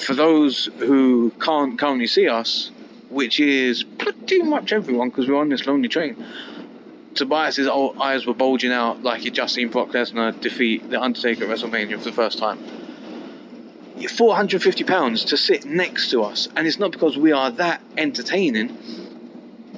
For 0.00 0.14
those 0.14 0.66
who 0.78 1.30
can't 1.40 1.78
currently 1.78 2.06
see 2.06 2.26
us, 2.26 2.70
which 3.10 3.38
is 3.38 3.84
pretty 3.84 4.42
much 4.42 4.72
everyone 4.72 5.10
because 5.10 5.28
we're 5.28 5.36
on 5.36 5.50
this 5.50 5.66
lonely 5.66 5.88
train, 5.88 6.24
Tobias's 7.14 7.68
old 7.68 7.98
eyes 7.98 8.24
were 8.24 8.34
bulging 8.34 8.72
out 8.72 9.02
like 9.02 9.20
he'd 9.22 9.34
just 9.34 9.54
seen 9.54 9.68
Brock 9.68 9.88
Lesnar 9.88 10.40
defeat 10.40 10.88
The 10.90 11.00
Undertaker 11.00 11.44
at 11.44 11.50
WrestleMania 11.50 11.98
for 11.98 12.04
the 12.04 12.12
first 12.12 12.38
time. 12.38 12.58
£450 13.98 15.26
to 15.26 15.36
sit 15.36 15.66
next 15.66 16.10
to 16.10 16.22
us, 16.22 16.48
and 16.56 16.66
it's 16.66 16.78
not 16.78 16.92
because 16.92 17.18
we 17.18 17.32
are 17.32 17.50
that 17.50 17.82
entertaining. 17.98 18.70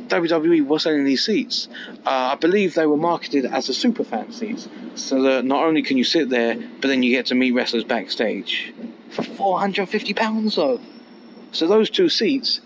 WWE 0.07 0.65
was 0.67 0.85
selling 0.85 1.05
these 1.05 1.25
seats. 1.25 1.69
Uh, 2.07 2.33
I 2.33 2.35
believe 2.37 2.75
they 2.75 2.87
were 2.87 2.97
marketed 2.97 3.47
as 3.47 3.67
the 3.67 3.73
superfan 3.73 4.33
seats, 4.33 4.69
so 4.95 5.23
that 5.23 5.45
not 5.45 5.65
only 5.65 5.83
can 5.83 5.97
you 5.97 6.05
sit 6.05 6.29
there, 6.29 6.55
but 6.81 6.89
then 6.89 7.03
you 7.03 7.11
get 7.11 7.27
to 7.27 7.35
meet 7.35 7.53
wrestlers 7.53 7.83
backstage. 7.83 8.73
For 9.13 9.23
£450 9.23 10.55
though. 10.55 10.81
So 11.53 11.67
those 11.67 11.91
two 11.91 12.09
seats 12.09 12.61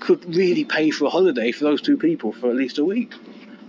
could 0.00 0.34
really 0.34 0.64
pay 0.64 0.90
for 0.90 1.06
a 1.06 1.10
holiday 1.10 1.50
for 1.50 1.64
those 1.64 1.82
two 1.82 1.96
people 1.96 2.32
for 2.32 2.48
at 2.48 2.56
least 2.56 2.78
a 2.78 2.84
week 2.84 3.12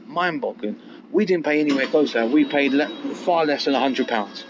mind 0.10 0.42
boggling. 0.42 0.76
We 1.12 1.26
didn't 1.26 1.46
pay 1.46 1.60
anywhere 1.60 1.88
close 1.88 2.12
to 2.12 2.20
that. 2.20 2.30
We 2.30 2.46
paid 2.46 2.74
le- 2.74 2.90
far 3.16 3.46
less 3.46 3.66
than 3.66 3.74
£100. 3.74 4.44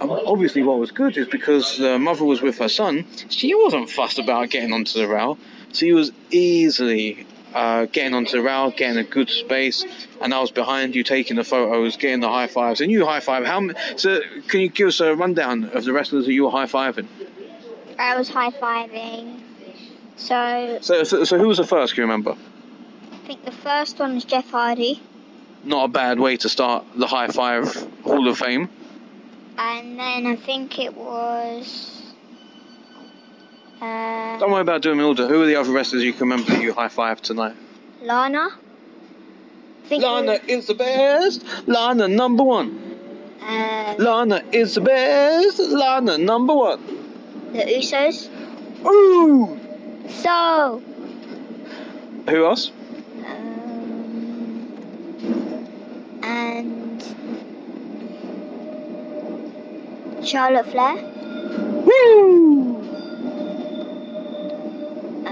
And 0.00 0.10
obviously, 0.10 0.62
what 0.62 0.78
was 0.78 0.90
good 0.90 1.16
is 1.16 1.26
because 1.28 1.78
the 1.78 1.98
mother 1.98 2.24
was 2.24 2.42
with 2.42 2.58
her 2.58 2.68
son, 2.68 3.06
she 3.28 3.54
wasn't 3.54 3.90
fussed 3.90 4.18
about 4.18 4.50
getting 4.50 4.72
onto 4.72 4.98
the 4.98 5.06
rail. 5.06 5.38
She 5.72 5.92
was 5.92 6.12
easily 6.30 7.26
uh, 7.54 7.86
getting 7.86 8.14
onto 8.14 8.32
the 8.32 8.42
rail, 8.42 8.70
getting 8.70 8.98
a 8.98 9.04
good 9.04 9.28
space, 9.30 9.84
and 10.20 10.32
I 10.32 10.40
was 10.40 10.50
behind 10.50 10.94
you 10.94 11.02
taking 11.04 11.36
the 11.36 11.44
photos, 11.44 11.96
getting 11.96 12.20
the 12.20 12.28
high 12.28 12.46
fives. 12.46 12.80
And 12.80 12.90
you 12.90 13.04
high 13.06 13.20
five. 13.20 13.44
How? 13.44 13.68
So, 13.96 14.20
can 14.48 14.60
you 14.60 14.68
give 14.68 14.88
us 14.88 15.00
a 15.00 15.14
rundown 15.14 15.64
of 15.64 15.84
the 15.84 15.92
wrestlers 15.92 16.26
that 16.26 16.32
you 16.32 16.44
were 16.44 16.50
high 16.50 16.66
fiving? 16.66 17.06
I 17.98 18.16
was 18.16 18.28
high 18.30 18.50
fiving. 18.50 19.40
So 20.16 20.78
So, 20.80 21.04
so, 21.04 21.24
so, 21.24 21.38
who 21.38 21.48
was 21.48 21.58
the 21.58 21.66
first? 21.66 21.94
Can 21.94 22.02
you 22.02 22.06
remember? 22.06 22.36
I 23.12 23.16
think 23.26 23.44
the 23.44 23.52
first 23.52 23.98
one 23.98 24.14
was 24.14 24.24
Jeff 24.24 24.50
Hardy, 24.50 25.00
Not 25.64 25.84
a 25.84 25.88
bad 25.88 26.18
way 26.20 26.36
to 26.38 26.48
start 26.48 26.84
the 26.96 27.06
high 27.06 27.28
five 27.28 27.72
Hall 28.04 28.26
of 28.28 28.38
Fame. 28.38 28.68
and 29.58 29.98
then 29.98 30.26
I 30.26 30.36
think 30.36 30.78
it 30.78 30.94
was. 30.96 32.01
Uh, 33.82 34.38
Don't 34.38 34.52
worry 34.52 34.60
about 34.60 34.80
doing 34.80 34.98
in 35.00 35.04
order. 35.04 35.26
Who 35.26 35.42
are 35.42 35.46
the 35.46 35.56
other 35.56 35.72
wrestlers 35.72 36.04
you 36.04 36.12
can 36.12 36.20
remember 36.28 36.52
that 36.52 36.62
you 36.62 36.72
high 36.72 36.88
five 36.88 37.20
tonight? 37.20 37.56
Lana. 38.02 38.50
Think 39.86 40.04
Lana 40.04 40.38
is 40.46 40.66
the 40.68 40.74
best. 40.74 41.44
Lana 41.66 42.06
number 42.06 42.44
one. 42.44 42.78
uh, 43.42 43.94
Lana 43.98 44.42
is 44.52 44.76
the 44.76 44.80
best. 44.82 45.58
Lana 45.58 46.16
number 46.16 46.54
one. 46.54 46.80
the 47.52 47.58
Usos. 47.64 48.28
Ooh. 48.86 49.58
So, 50.08 50.80
Who 52.28 52.44
else? 52.44 52.70
um, 53.26 54.76
and 56.22 57.02
Charlotte 60.24 60.66
Flair. 60.66 60.94
Woo. 61.86 62.78
Uh, 65.24 65.28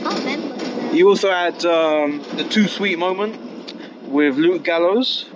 can't 0.00 0.18
remember. 0.18 0.54
You 0.94 1.08
also 1.08 1.32
had 1.32 1.64
um, 1.64 2.22
the 2.36 2.44
too 2.44 2.68
sweet 2.68 3.00
moment 3.00 3.74
with 4.06 4.36
Luke 4.36 4.62
Gallows. 4.62 5.28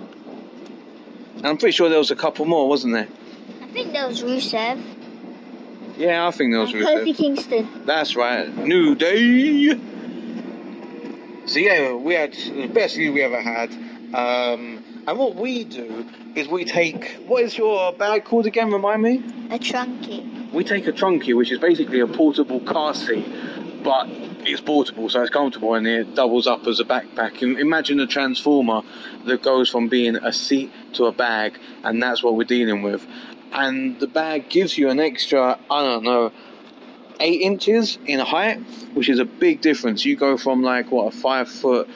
And 1.35 1.45
I'm 1.45 1.57
pretty 1.57 1.73
sure 1.73 1.89
there 1.89 1.99
was 1.99 2.11
a 2.11 2.15
couple 2.15 2.45
more, 2.45 2.69
wasn't 2.69 2.93
there? 2.93 3.09
I 3.61 3.67
think 3.67 3.91
there 3.91 4.07
was 4.07 4.23
Rusev. 4.23 4.81
Yeah, 5.97 6.25
I 6.25 6.31
think 6.31 6.53
there 6.53 6.61
was 6.61 6.71
and 6.71 6.81
Kofi 6.81 7.07
Rusev. 7.07 7.17
Kingston. 7.17 7.67
That's 7.85 8.15
right. 8.15 8.55
New 8.55 8.95
Day. 8.95 9.77
So 11.45 11.59
yeah, 11.59 11.93
we 11.93 12.13
had 12.13 12.31
the 12.33 12.67
best 12.67 12.95
view 12.95 13.11
we 13.11 13.21
ever 13.21 13.41
had. 13.41 13.73
Um, 14.13 15.03
and 15.05 15.17
what 15.17 15.35
we 15.35 15.65
do 15.65 16.05
is 16.35 16.47
we 16.47 16.63
take 16.63 17.17
what 17.27 17.43
is 17.43 17.57
your 17.57 17.91
bag 17.91 18.23
called 18.23 18.45
again? 18.45 18.71
Remind 18.71 19.01
me. 19.01 19.17
A 19.49 19.59
trunkie. 19.59 20.53
We 20.53 20.63
take 20.63 20.87
a 20.87 20.93
trunkie, 20.93 21.35
which 21.35 21.51
is 21.51 21.59
basically 21.59 21.99
a 21.99 22.07
portable 22.07 22.61
car 22.61 22.93
seat, 22.93 23.25
but 23.83 24.07
it's 24.41 24.61
portable, 24.61 25.09
so 25.09 25.21
it's 25.21 25.29
comfortable, 25.29 25.73
and 25.73 25.85
it 25.87 26.15
doubles 26.15 26.47
up 26.47 26.65
as 26.67 26.79
a 26.79 26.85
backpack. 26.85 27.41
Im- 27.41 27.57
Imagine 27.57 27.99
a 27.99 28.07
transformer 28.07 28.81
that 29.25 29.41
goes 29.43 29.69
from 29.69 29.87
being 29.87 30.15
a 30.15 30.31
seat 30.33 30.71
to 30.93 31.05
a 31.05 31.11
bag, 31.11 31.59
and 31.83 32.01
that's 32.01 32.23
what 32.23 32.35
we're 32.35 32.43
dealing 32.45 32.81
with. 32.81 33.05
And 33.51 33.99
the 33.99 34.07
bag 34.07 34.49
gives 34.49 34.77
you 34.77 34.89
an 34.89 34.99
extra, 34.99 35.59
I 35.69 35.83
don't 35.83 36.03
know, 36.03 36.31
eight 37.19 37.41
inches 37.41 37.97
in 38.05 38.19
height, 38.19 38.59
which 38.93 39.09
is 39.09 39.19
a 39.19 39.25
big 39.25 39.61
difference. 39.61 40.05
You 40.05 40.15
go 40.15 40.37
from 40.37 40.61
like 40.61 40.91
what 40.91 41.13
a 41.13 41.17
five 41.17 41.49
foot 41.49 41.89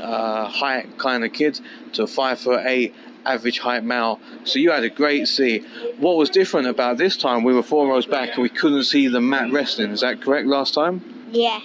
uh, 0.00 0.48
height 0.48 0.98
kind 0.98 1.24
of 1.24 1.32
kid 1.32 1.60
to 1.92 2.02
a 2.04 2.06
five 2.06 2.40
foot 2.40 2.62
eight 2.66 2.94
average 3.24 3.58
height 3.60 3.84
male. 3.84 4.20
So 4.44 4.58
you 4.58 4.70
had 4.70 4.84
a 4.84 4.88
great 4.90 5.28
seat. 5.28 5.64
What 5.98 6.16
was 6.16 6.30
different 6.30 6.66
about 6.68 6.96
this 6.96 7.16
time? 7.16 7.44
We 7.44 7.52
were 7.52 7.62
four 7.62 7.86
rows 7.88 8.06
back 8.06 8.30
and 8.34 8.42
we 8.42 8.48
couldn't 8.48 8.84
see 8.84 9.06
the 9.08 9.20
mat 9.20 9.52
wrestling. 9.52 9.90
Is 9.90 10.00
that 10.00 10.20
correct? 10.22 10.46
Last 10.48 10.74
time, 10.74 11.02
Yes. 11.30 11.62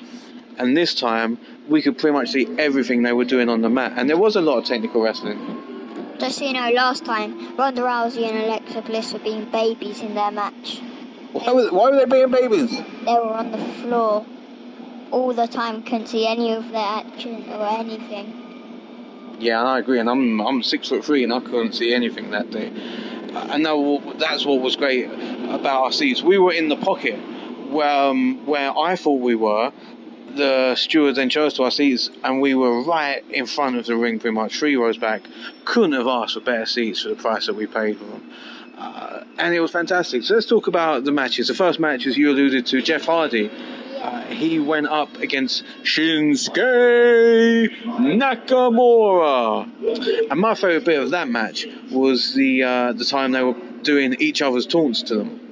And 0.57 0.75
this 0.75 0.93
time 0.93 1.37
we 1.67 1.81
could 1.81 1.97
pretty 1.97 2.13
much 2.13 2.31
see 2.31 2.47
everything 2.57 3.03
they 3.03 3.13
were 3.13 3.25
doing 3.25 3.49
on 3.49 3.61
the 3.61 3.69
mat, 3.69 3.93
and 3.95 4.09
there 4.09 4.17
was 4.17 4.35
a 4.35 4.41
lot 4.41 4.57
of 4.57 4.65
technical 4.65 5.01
wrestling. 5.01 6.17
Just 6.19 6.37
so 6.37 6.45
you 6.45 6.53
know, 6.53 6.69
last 6.69 7.03
time 7.05 7.55
Ronda 7.57 7.81
Rousey 7.81 8.29
and 8.29 8.37
Alexa 8.37 8.81
Bliss 8.83 9.13
were 9.13 9.19
being 9.19 9.49
babies 9.51 10.01
in 10.01 10.13
their 10.13 10.31
match. 10.31 10.79
Why 11.31 11.51
were, 11.53 11.69
why 11.69 11.89
were 11.89 11.97
they 11.97 12.05
being 12.05 12.29
babies? 12.29 12.71
They 12.77 13.13
were 13.13 13.33
on 13.33 13.51
the 13.51 13.57
floor 13.57 14.25
all 15.11 15.33
the 15.33 15.47
time, 15.47 15.83
couldn't 15.83 16.07
see 16.07 16.27
any 16.27 16.53
of 16.53 16.69
their 16.71 16.81
action 16.81 17.49
or 17.49 17.65
anything. 17.65 19.37
Yeah, 19.39 19.59
and 19.59 19.67
I 19.67 19.79
agree. 19.79 19.99
And 19.99 20.09
I'm 20.09 20.39
I'm 20.39 20.61
six 20.63 20.89
foot 20.89 21.03
three, 21.03 21.23
and 21.23 21.33
I 21.33 21.39
couldn't 21.39 21.73
see 21.73 21.93
anything 21.93 22.31
that 22.31 22.51
day. 22.51 22.67
and 22.67 23.65
that, 23.65 24.15
that's 24.19 24.45
what 24.45 24.61
was 24.61 24.75
great 24.75 25.05
about 25.05 25.83
our 25.83 25.91
seats. 25.91 26.21
We 26.21 26.37
were 26.37 26.53
in 26.53 26.69
the 26.69 26.75
pocket 26.75 27.19
where, 27.71 28.09
um, 28.09 28.45
where 28.45 28.77
I 28.77 28.95
thought 28.95 29.21
we 29.21 29.35
were. 29.35 29.71
The 30.35 30.75
stewards 30.75 31.17
then 31.17 31.29
chose 31.29 31.53
to 31.55 31.63
our 31.63 31.71
seats, 31.71 32.09
and 32.23 32.41
we 32.41 32.55
were 32.55 32.81
right 32.83 33.23
in 33.29 33.45
front 33.45 33.77
of 33.77 33.85
the 33.85 33.95
ring, 33.95 34.19
pretty 34.19 34.33
much 34.33 34.57
three 34.57 34.75
rows 34.75 34.97
back. 34.97 35.23
Couldn't 35.65 35.93
have 35.93 36.07
asked 36.07 36.35
for 36.35 36.39
better 36.39 36.65
seats 36.65 37.01
for 37.01 37.09
the 37.09 37.15
price 37.15 37.47
that 37.47 37.55
we 37.55 37.67
paid 37.67 37.97
for 37.97 38.05
them. 38.05 38.31
Uh, 38.77 39.23
and 39.37 39.53
it 39.53 39.59
was 39.59 39.71
fantastic. 39.71 40.23
So 40.23 40.33
let's 40.35 40.47
talk 40.47 40.67
about 40.67 41.03
the 41.03 41.11
matches. 41.11 41.47
The 41.47 41.53
first 41.53 41.79
match, 41.79 42.07
as 42.07 42.17
you 42.17 42.31
alluded 42.31 42.65
to, 42.67 42.81
Jeff 42.81 43.05
Hardy. 43.05 43.51
Uh, 44.01 44.21
he 44.21 44.57
went 44.59 44.87
up 44.87 45.15
against 45.17 45.63
Shinsuke 45.83 47.69
Nakamura. 47.83 49.67
And 50.31 50.39
my 50.39 50.55
favourite 50.55 50.85
bit 50.85 50.99
of 50.99 51.11
that 51.11 51.27
match 51.27 51.67
was 51.91 52.33
the 52.33 52.63
uh, 52.63 52.93
the 52.93 53.05
time 53.05 53.31
they 53.31 53.43
were 53.43 53.53
doing 53.83 54.15
each 54.19 54.41
other's 54.41 54.65
taunts 54.65 55.03
to 55.03 55.15
them. 55.17 55.50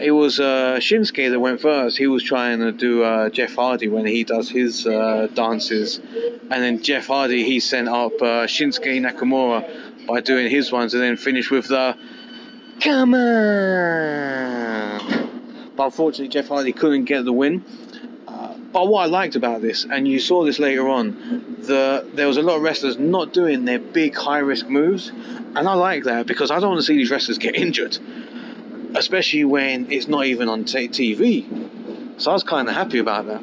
It 0.00 0.12
was 0.12 0.40
uh, 0.40 0.78
Shinsuke 0.78 1.30
that 1.30 1.40
went 1.40 1.60
first. 1.60 1.98
He 1.98 2.06
was 2.06 2.22
trying 2.22 2.60
to 2.60 2.72
do 2.72 3.02
uh, 3.02 3.28
Jeff 3.28 3.54
Hardy 3.54 3.88
when 3.88 4.06
he 4.06 4.24
does 4.24 4.48
his 4.50 4.86
uh, 4.86 5.28
dances. 5.34 5.98
And 5.98 6.62
then 6.62 6.82
Jeff 6.82 7.06
Hardy, 7.06 7.44
he 7.44 7.60
sent 7.60 7.88
up 7.88 8.12
uh, 8.20 8.46
Shinsuke 8.46 9.00
Nakamura 9.00 10.06
by 10.06 10.20
doing 10.20 10.50
his 10.50 10.72
ones 10.72 10.94
and 10.94 11.02
then 11.02 11.16
finished 11.16 11.50
with 11.50 11.68
the 11.68 11.96
Come 12.80 13.14
on! 13.14 13.22
But 15.76 15.84
unfortunately, 15.84 16.28
Jeff 16.28 16.48
Hardy 16.48 16.72
couldn't 16.72 17.04
get 17.04 17.24
the 17.24 17.32
win. 17.32 17.64
Uh, 18.26 18.56
but 18.72 18.88
what 18.88 19.02
I 19.02 19.06
liked 19.06 19.36
about 19.36 19.62
this, 19.62 19.84
and 19.84 20.08
you 20.08 20.18
saw 20.18 20.44
this 20.44 20.58
later 20.58 20.88
on, 20.88 21.58
the 21.60 22.04
there 22.14 22.26
was 22.26 22.38
a 22.38 22.42
lot 22.42 22.56
of 22.56 22.62
wrestlers 22.62 22.98
not 22.98 23.32
doing 23.32 23.66
their 23.66 23.78
big 23.78 24.16
high 24.16 24.38
risk 24.38 24.66
moves, 24.66 25.10
and 25.54 25.68
I 25.68 25.74
like 25.74 26.02
that 26.04 26.26
because 26.26 26.50
I 26.50 26.58
don't 26.58 26.70
want 26.70 26.80
to 26.80 26.86
see 26.86 26.96
these 26.96 27.10
wrestlers 27.10 27.38
get 27.38 27.54
injured, 27.54 27.98
especially 28.94 29.44
when 29.44 29.90
it's 29.90 30.08
not 30.08 30.26
even 30.26 30.48
on 30.48 30.64
t- 30.64 30.88
TV. 30.88 32.20
So 32.20 32.30
I 32.30 32.34
was 32.34 32.44
kind 32.44 32.68
of 32.68 32.74
happy 32.74 32.98
about 32.98 33.26
that. 33.26 33.42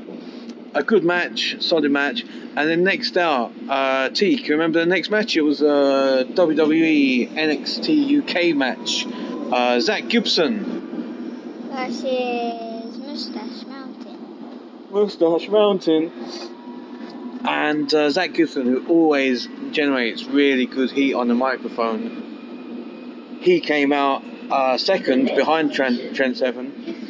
A 0.75 0.83
good 0.83 1.03
match, 1.03 1.57
solid 1.61 1.91
match, 1.91 2.23
and 2.55 2.69
then 2.69 2.83
next 2.83 3.17
out, 3.17 3.51
uh, 3.67 4.09
T. 4.09 4.37
Can 4.37 4.45
you 4.45 4.51
remember 4.53 4.79
the 4.79 4.85
next 4.85 5.09
match? 5.09 5.35
It 5.35 5.41
was 5.41 5.61
a 5.61 6.25
WWE 6.29 7.33
NXT 7.33 8.19
UK 8.19 8.55
match. 8.55 9.07
Uh, 9.51 9.79
Zack 9.79 10.07
Gibson 10.09 11.69
Versus 11.71 12.97
Moustache 12.99 13.65
Mountain. 13.65 14.17
Moustache 14.91 15.49
Mountain. 15.49 16.11
And 17.45 17.93
uh, 17.93 18.09
Zack 18.09 18.33
Gibson, 18.33 18.65
who 18.65 18.85
always 18.87 19.47
generates 19.71 20.25
really 20.25 20.65
good 20.65 20.91
heat 20.91 21.13
on 21.13 21.29
the 21.29 21.35
microphone, 21.35 23.39
he 23.41 23.59
came 23.59 23.93
out 23.93 24.23
uh, 24.51 24.77
second 24.77 25.25
behind 25.35 25.73
Trent, 25.73 26.15
Trent 26.15 26.37
Seven. 26.37 27.07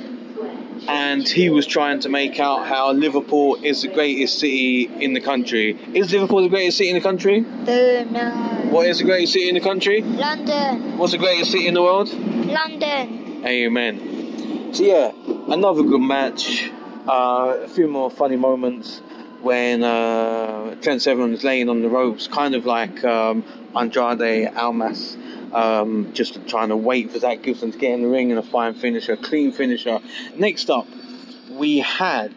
And 0.88 1.28
he 1.28 1.50
was 1.50 1.68
trying 1.68 2.00
to 2.02 2.10
make 2.10 2.40
out 2.40 2.66
how 2.66 2.92
Liverpool 2.92 3.58
is 3.64 3.84
the 3.84 3.90
greatest 3.90 4.40
city 4.40 4.86
in 4.86 5.14
the 5.14 5.22
country. 5.22 5.78
Is 5.94 6.12
Liverpool 6.12 6.42
the 6.42 6.50
greatest 6.50 6.78
city 6.78 6.90
in 6.90 6.96
the 6.96 7.02
country? 7.02 7.42
Don't 7.42 8.12
know. 8.12 8.68
What 8.72 8.88
is 8.88 9.00
the 9.00 9.04
greatest 9.04 9.34
city 9.34 9.50
in 9.50 9.56
the 9.56 9.62
country? 9.62 10.02
London. 10.02 10.98
What's 10.98 11.12
the 11.12 11.20
greatest 11.20 11.52
city 11.52 11.68
in 11.68 11.76
the 11.76 11.84
world? 11.84 12.10
London. 12.10 13.46
Amen. 13.46 14.74
So 14.74 14.84
yeah, 14.84 15.12
another 15.48 15.84
good 15.84 16.02
match. 16.02 16.72
Uh, 17.08 17.58
a 17.64 17.68
few 17.68 17.88
more 17.88 18.10
funny 18.10 18.36
moments 18.36 19.02
when 19.42 19.84
uh, 19.84 20.76
Trent 20.82 21.02
Seven 21.02 21.32
was 21.32 21.44
laying 21.44 21.70
on 21.70 21.82
the 21.82 21.90
ropes, 21.90 22.28
kind 22.28 22.56
of 22.56 22.66
like 22.66 23.04
um, 23.04 23.44
Andrade 23.76 24.48
Almas, 24.56 25.18
um, 25.54 26.12
just 26.14 26.48
trying 26.48 26.70
to 26.70 26.78
wait 26.78 27.12
for 27.12 27.20
Zack 27.20 27.42
Gibson 27.42 27.72
to 27.72 27.78
get 27.78 27.92
in 27.92 28.04
the 28.04 28.08
ring 28.08 28.32
and 28.32 28.40
a 28.40 28.44
fine 28.44 28.74
finisher, 28.74 29.16
clean 29.16 29.52
finisher. 29.52 30.00
Next 30.36 30.70
up, 30.70 30.88
we 31.52 31.80
had 31.80 32.34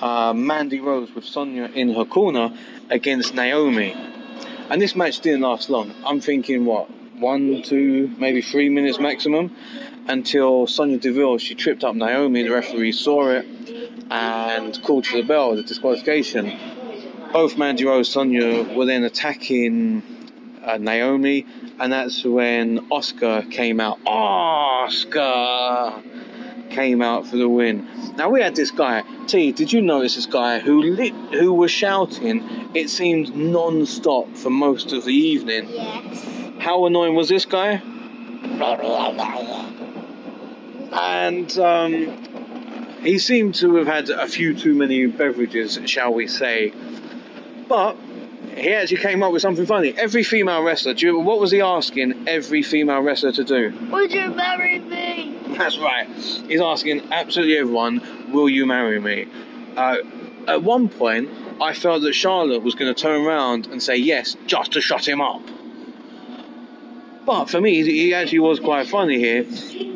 uh, 0.00 0.32
Mandy 0.32 0.80
Rose 0.80 1.14
with 1.14 1.24
Sonya 1.24 1.70
in 1.74 1.94
her 1.94 2.04
corner 2.04 2.56
against 2.90 3.34
Naomi. 3.34 3.92
And 4.70 4.80
this 4.80 4.94
match 4.94 5.20
didn't 5.20 5.42
last 5.42 5.68
long. 5.68 5.94
I'm 6.04 6.20
thinking, 6.20 6.64
what, 6.64 6.88
one, 7.18 7.62
two, 7.62 8.14
maybe 8.18 8.42
three 8.42 8.68
minutes 8.68 8.98
maximum? 8.98 9.54
until 10.06 10.66
Sonya 10.66 10.98
Deville 10.98 11.38
she 11.38 11.54
tripped 11.54 11.84
up 11.84 11.94
Naomi. 11.94 12.42
The 12.42 12.50
referee 12.50 12.92
saw 12.92 13.30
it 13.30 13.46
and 14.10 14.80
called 14.82 15.06
for 15.06 15.16
the 15.16 15.22
bell, 15.22 15.56
the 15.56 15.62
disqualification. 15.62 16.58
Both 17.32 17.58
Mandy 17.58 17.84
Rose 17.84 18.08
Sonya 18.08 18.74
were 18.74 18.86
then 18.86 19.04
attacking 19.04 20.02
uh, 20.64 20.78
Naomi, 20.78 21.46
and 21.78 21.92
that's 21.92 22.24
when 22.24 22.88
Asuka 22.90 23.50
came 23.50 23.80
out. 23.80 23.98
Asuka 24.04 26.02
came 26.70 27.02
out 27.02 27.26
for 27.26 27.36
the 27.36 27.48
win. 27.48 27.86
Now 28.16 28.30
we 28.30 28.40
had 28.40 28.54
this 28.54 28.70
guy. 28.70 29.02
T, 29.26 29.52
did 29.52 29.72
you 29.72 29.80
notice 29.80 30.16
this 30.16 30.26
guy 30.26 30.60
who 30.60 30.82
lit, 30.82 31.14
who 31.32 31.52
was 31.52 31.70
shouting? 31.70 32.70
It 32.74 32.90
seemed 32.90 33.34
non-stop 33.36 34.36
for 34.36 34.50
most 34.50 34.92
of 34.92 35.04
the 35.04 35.14
evening. 35.14 35.68
Yes. 35.68 36.52
How 36.60 36.86
annoying 36.86 37.14
was 37.14 37.28
this 37.28 37.44
guy? 37.44 37.74
and 40.92 41.58
um, 41.58 42.33
he 43.04 43.18
seemed 43.18 43.54
to 43.56 43.76
have 43.76 43.86
had 43.86 44.10
a 44.10 44.26
few 44.26 44.54
too 44.54 44.74
many 44.74 45.06
beverages, 45.06 45.78
shall 45.84 46.12
we 46.12 46.26
say. 46.26 46.72
But 47.68 47.96
he 48.56 48.72
actually 48.72 48.98
came 48.98 49.22
up 49.22 49.32
with 49.32 49.42
something 49.42 49.66
funny. 49.66 49.94
Every 49.96 50.22
female 50.22 50.62
wrestler, 50.62 50.94
do 50.94 51.06
you, 51.06 51.18
what 51.18 51.38
was 51.38 51.50
he 51.50 51.60
asking 51.60 52.26
every 52.26 52.62
female 52.62 53.00
wrestler 53.00 53.32
to 53.32 53.44
do? 53.44 53.72
Would 53.90 54.12
you 54.12 54.30
marry 54.30 54.78
me? 54.78 55.38
That's 55.58 55.78
right. 55.78 56.08
He's 56.08 56.60
asking 56.60 57.12
absolutely 57.12 57.58
everyone, 57.58 58.32
"Will 58.32 58.48
you 58.48 58.66
marry 58.66 59.00
me?" 59.00 59.28
Uh, 59.76 59.98
at 60.48 60.62
one 60.62 60.88
point, 60.88 61.28
I 61.60 61.74
felt 61.74 62.02
that 62.02 62.14
Charlotte 62.14 62.62
was 62.62 62.74
going 62.74 62.92
to 62.92 63.00
turn 63.00 63.24
around 63.24 63.66
and 63.66 63.82
say 63.82 63.96
yes, 63.96 64.36
just 64.46 64.72
to 64.72 64.80
shut 64.80 65.06
him 65.06 65.20
up. 65.20 65.42
But 67.24 67.46
for 67.46 67.60
me, 67.60 67.82
he 67.82 68.12
actually 68.14 68.40
was 68.40 68.60
quite 68.60 68.86
funny 68.88 69.18
here. 69.18 69.46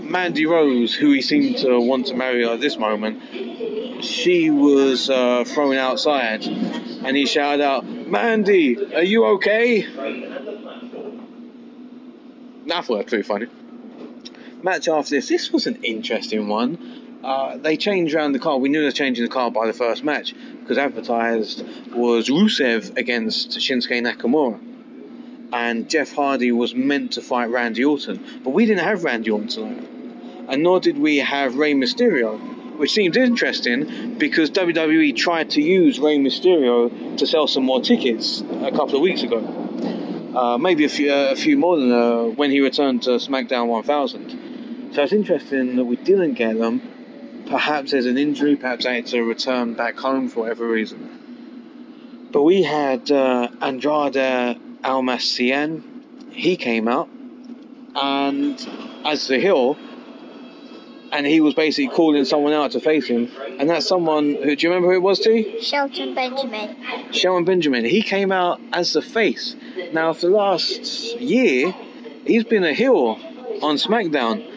Mandy 0.09 0.47
Rose, 0.47 0.95
who 0.95 1.13
he 1.13 1.21
seemed 1.21 1.59
to 1.59 1.79
want 1.79 2.07
to 2.07 2.15
marry 2.15 2.49
at 2.49 2.61
this 2.61 2.79
moment, 2.79 3.23
she 4.03 4.49
was 4.49 5.11
uh, 5.11 5.45
thrown 5.47 5.77
outside, 5.77 6.45
and 6.47 7.17
he 7.17 7.27
shouted 7.27 7.63
out, 7.63 7.87
"Mandy, 7.87 8.95
are 8.95 9.03
you 9.03 9.27
okay?" 9.27 9.83
That 12.67 12.89
was 12.89 13.05
pretty 13.05 13.23
funny. 13.23 13.47
Match 14.63 14.89
after 14.89 15.11
this, 15.11 15.29
this 15.29 15.53
was 15.53 15.67
an 15.67 15.83
interesting 15.83 16.49
one. 16.49 17.21
Uh, 17.23 17.59
they 17.59 17.77
changed 17.77 18.15
around 18.15 18.33
the 18.33 18.39
card. 18.39 18.63
We 18.63 18.69
knew 18.69 18.81
they 18.81 18.87
were 18.87 18.93
changing 18.93 19.25
the 19.25 19.31
card 19.31 19.53
by 19.53 19.67
the 19.67 19.73
first 19.73 20.05
match 20.05 20.35
because 20.61 20.79
advertised 20.79 21.65
was 21.93 22.29
Rusev 22.29 22.97
against 22.97 23.51
Shinsuke 23.59 24.03
Nakamura 24.03 24.59
and 25.53 25.89
Jeff 25.89 26.13
Hardy 26.13 26.53
was 26.53 26.75
meant 26.75 27.13
to 27.13 27.23
fight 27.23 27.47
Randy 27.51 27.85
Orton, 27.85 28.23
but 28.45 28.51
we 28.51 28.67
didn't 28.67 28.85
have 28.85 29.05
Randy 29.05 29.31
Orton 29.31 29.49
tonight, 29.49 29.98
and 30.49 30.63
nor 30.63 30.81
did 30.81 30.99
we 30.99 31.19
have 31.19 31.57
Rey 31.57 31.75
Mysterio, 31.75 32.39
which 32.79 32.93
seems 32.93 33.17
interesting 33.17 34.17
because 34.19 34.51
WWE 34.51 35.15
tried 35.17 35.51
to 35.51 35.61
use 35.61 35.99
Rey 35.99 36.19
Mysterio 36.19 37.17
to 37.19 37.27
sell 37.27 37.47
some 37.47 37.65
more 37.65 37.81
tickets 37.81 38.43
a 38.63 38.71
couple 38.71 38.97
of 38.97 39.03
weeks 39.03 39.23
ago, 39.23 39.39
uh, 40.35 40.59
maybe 40.59 40.85
a 40.85 40.89
few, 40.89 41.13
uh, 41.13 41.31
a 41.31 41.37
few 41.37 41.57
more 41.57 41.77
than 41.77 41.93
uh, 41.93 42.23
when 42.25 42.51
he 42.51 42.61
returned 42.61 43.03
to 43.03 43.11
SmackDown 43.11 43.67
1000. 43.67 44.93
So 44.95 45.03
it's 45.03 45.13
interesting 45.13 45.77
that 45.77 45.85
we 45.85 45.97
didn't 45.97 46.35
get 46.35 46.59
them. 46.59 47.45
Perhaps 47.49 47.93
there's 47.93 48.07
an 48.07 48.19
injury, 48.19 48.57
perhaps 48.57 48.85
they 48.85 48.97
had 48.97 49.07
to 49.07 49.23
return 49.23 49.75
back 49.75 49.97
home 49.99 50.29
for 50.29 50.41
whatever 50.41 50.67
reason. 50.67 52.29
But 52.31 52.43
we 52.43 52.63
had 52.63 53.11
uh, 53.11 53.49
Andrade 53.61 54.61
Almasian, 54.83 55.83
he 56.33 56.57
came 56.57 56.89
out 56.89 57.09
and 57.95 58.69
as 59.05 59.27
the 59.27 59.39
heel, 59.39 59.77
and 61.13 61.27
he 61.27 61.41
was 61.41 61.55
basically 61.55 61.95
calling 61.95 62.25
someone 62.25 62.53
out 62.53 62.73
to 62.73 62.81
face 62.81 63.07
him, 63.07 63.31
and 63.59 63.69
that's 63.69 63.87
someone 63.87 64.35
who 64.35 64.57
do 64.57 64.67
you 64.67 64.73
remember 64.73 64.89
who 64.89 64.97
it 64.97 65.03
was? 65.03 65.21
T. 65.21 65.61
Shelton 65.63 66.15
Benjamin. 66.15 66.77
Shelton 67.13 67.45
Benjamin. 67.45 67.85
He 67.85 68.03
came 68.03 68.33
out 68.33 68.61
as 68.73 68.93
the 68.93 69.03
face. 69.03 69.57
Now 69.93 70.13
for 70.13 70.27
the 70.27 70.33
last 70.33 71.19
year, 71.21 71.75
he's 72.27 72.45
been 72.45 72.65
a 72.65 72.75
heel 72.75 73.19
on 73.63 73.77
SmackDown. 73.77 74.55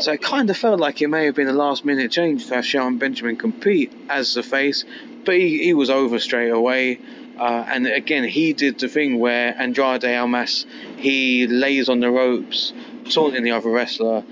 So 0.00 0.12
it 0.12 0.22
kind 0.22 0.50
of 0.50 0.56
felt 0.56 0.80
like 0.80 1.00
it 1.00 1.08
may 1.08 1.26
have 1.26 1.34
been 1.34 1.48
a 1.48 1.52
last 1.52 1.84
minute 1.84 2.10
change 2.10 2.46
to 2.48 2.54
have 2.54 2.66
Shelton 2.66 2.98
Benjamin 2.98 3.36
compete 3.36 3.92
as 4.08 4.34
the 4.34 4.42
face, 4.42 4.84
but 5.24 5.36
he, 5.36 5.62
he 5.62 5.74
was 5.74 5.90
over 5.90 6.18
straight 6.18 6.50
away. 6.50 6.98
Uh, 7.38 7.64
and 7.68 7.86
again, 7.86 8.24
he 8.24 8.52
did 8.52 8.78
the 8.78 8.88
thing 8.88 9.18
where 9.18 9.54
Andrade 9.60 10.04
Almas 10.04 10.66
he 10.96 11.46
lays 11.46 11.88
on 11.88 12.00
the 12.00 12.10
ropes, 12.10 12.72
taunting 13.10 13.42
the 13.42 13.50
other 13.50 13.70
wrestler, 13.70 14.24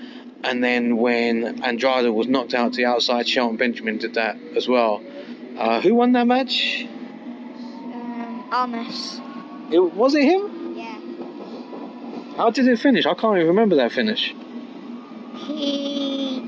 and 0.42 0.64
then 0.64 0.96
when 0.96 1.62
Andrade 1.62 2.08
was 2.10 2.26
knocked 2.26 2.54
out 2.54 2.72
to 2.72 2.76
the 2.78 2.86
outside, 2.86 3.28
Shelton 3.28 3.56
Benjamin 3.56 3.98
did 3.98 4.14
that 4.14 4.36
as 4.56 4.66
well. 4.68 5.02
Uh, 5.58 5.80
who 5.80 5.94
won 5.94 6.12
that 6.12 6.26
match? 6.26 6.84
Um, 6.84 8.48
Almas. 8.50 9.20
It, 9.70 9.78
was 9.94 10.14
it 10.14 10.24
him? 10.24 10.74
Yeah. 10.76 12.36
How 12.36 12.50
did 12.50 12.66
it 12.66 12.78
finish? 12.78 13.04
I 13.06 13.14
can't 13.14 13.36
even 13.36 13.48
remember 13.48 13.76
that 13.76 13.92
finish. 13.92 14.34
He. 15.34 16.40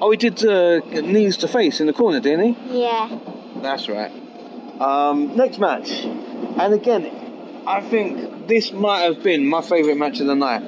Oh, 0.00 0.10
he 0.10 0.16
did 0.16 0.44
uh, 0.44 0.78
knees 1.00 1.36
to 1.38 1.48
face 1.48 1.80
in 1.80 1.86
the 1.86 1.92
corner, 1.92 2.20
didn't 2.20 2.54
he? 2.54 2.80
Yeah. 2.80 3.18
That's 3.56 3.88
right. 3.88 4.12
Um, 4.80 5.36
next 5.36 5.58
match, 5.58 5.90
and 5.90 6.72
again, 6.72 7.64
I 7.66 7.80
think 7.80 8.46
this 8.46 8.72
might 8.72 9.00
have 9.00 9.24
been 9.24 9.46
my 9.46 9.60
favourite 9.60 9.98
match 9.98 10.20
of 10.20 10.28
the 10.28 10.36
night. 10.36 10.62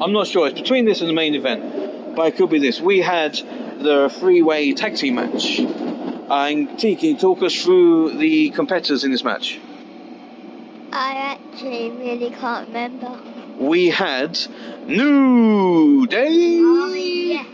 I'm 0.00 0.12
not 0.12 0.26
sure. 0.26 0.46
It's 0.46 0.60
between 0.60 0.84
this 0.84 1.00
and 1.00 1.08
the 1.08 1.14
main 1.14 1.34
event, 1.34 2.14
but 2.14 2.28
it 2.28 2.36
could 2.36 2.50
be 2.50 2.58
this. 2.58 2.80
We 2.80 3.00
had 3.00 3.34
the 3.78 4.10
three-way 4.20 4.74
tag 4.74 4.96
team 4.96 5.14
match. 5.14 5.60
Uh, 5.60 6.46
and 6.48 6.78
T, 6.78 6.96
can 6.96 7.10
you 7.10 7.16
talk 7.18 7.42
us 7.42 7.54
through 7.62 8.18
the 8.18 8.50
competitors 8.50 9.04
in 9.04 9.10
this 9.10 9.24
match? 9.24 9.58
I 10.92 11.38
actually 11.38 11.90
really 11.92 12.30
can't 12.30 12.68
remember. 12.68 13.18
We 13.58 13.88
had 13.88 14.38
New 14.86 16.06
Day. 16.06 16.58
Oh, 16.60 16.92
yeah. 16.92 17.44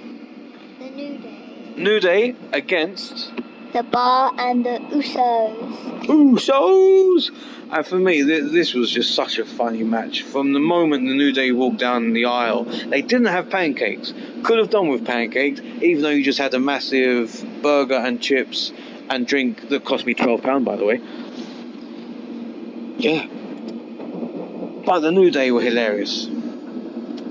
The 0.81 0.91
New 0.91 1.19
Day. 1.19 1.75
New 1.77 2.01
Day 2.01 2.35
against 2.53 3.31
The 3.73 3.83
Bar 3.83 4.33
and 4.39 4.67
the 4.67 4.79
Usos. 4.91 6.05
Usos. 6.05 7.31
And 7.71 7.87
for 7.87 7.97
me, 7.97 8.23
th- 8.23 8.53
this 8.53 8.75
was 8.75 8.91
just 8.91 9.15
such 9.15 9.39
a 9.39 9.47
funny 9.47 9.83
match. 9.83 10.23
From 10.23 10.53
the 10.53 10.61
moment 10.61 11.09
the 11.09 11.15
New 11.15 11.33
Day 11.33 11.53
walked 11.53 11.79
down 11.79 12.13
the 12.13 12.27
aisle, 12.27 12.65
they 12.65 13.01
didn't 13.01 13.29
have 13.29 13.49
pancakes. 13.49 14.13
Could 14.43 14.59
have 14.59 14.69
done 14.69 14.89
with 14.89 15.07
pancakes, 15.07 15.61
even 15.81 16.03
though 16.03 16.11
you 16.11 16.23
just 16.23 16.39
had 16.39 16.53
a 16.53 16.59
massive 16.59 17.43
burger 17.63 17.95
and 17.95 18.21
chips 18.21 18.73
and 19.09 19.27
drink 19.27 19.71
that 19.71 19.87
cost 19.87 20.05
me 20.05 20.15
£12, 20.15 20.65
by 20.65 20.77
the 20.77 20.85
way. 20.85 21.01
Yeah. 22.99 23.27
But 24.85 25.01
the 25.01 25.13
New 25.13 25.31
Day 25.31 25.51
were 25.51 25.63
hilarious. 25.63 26.29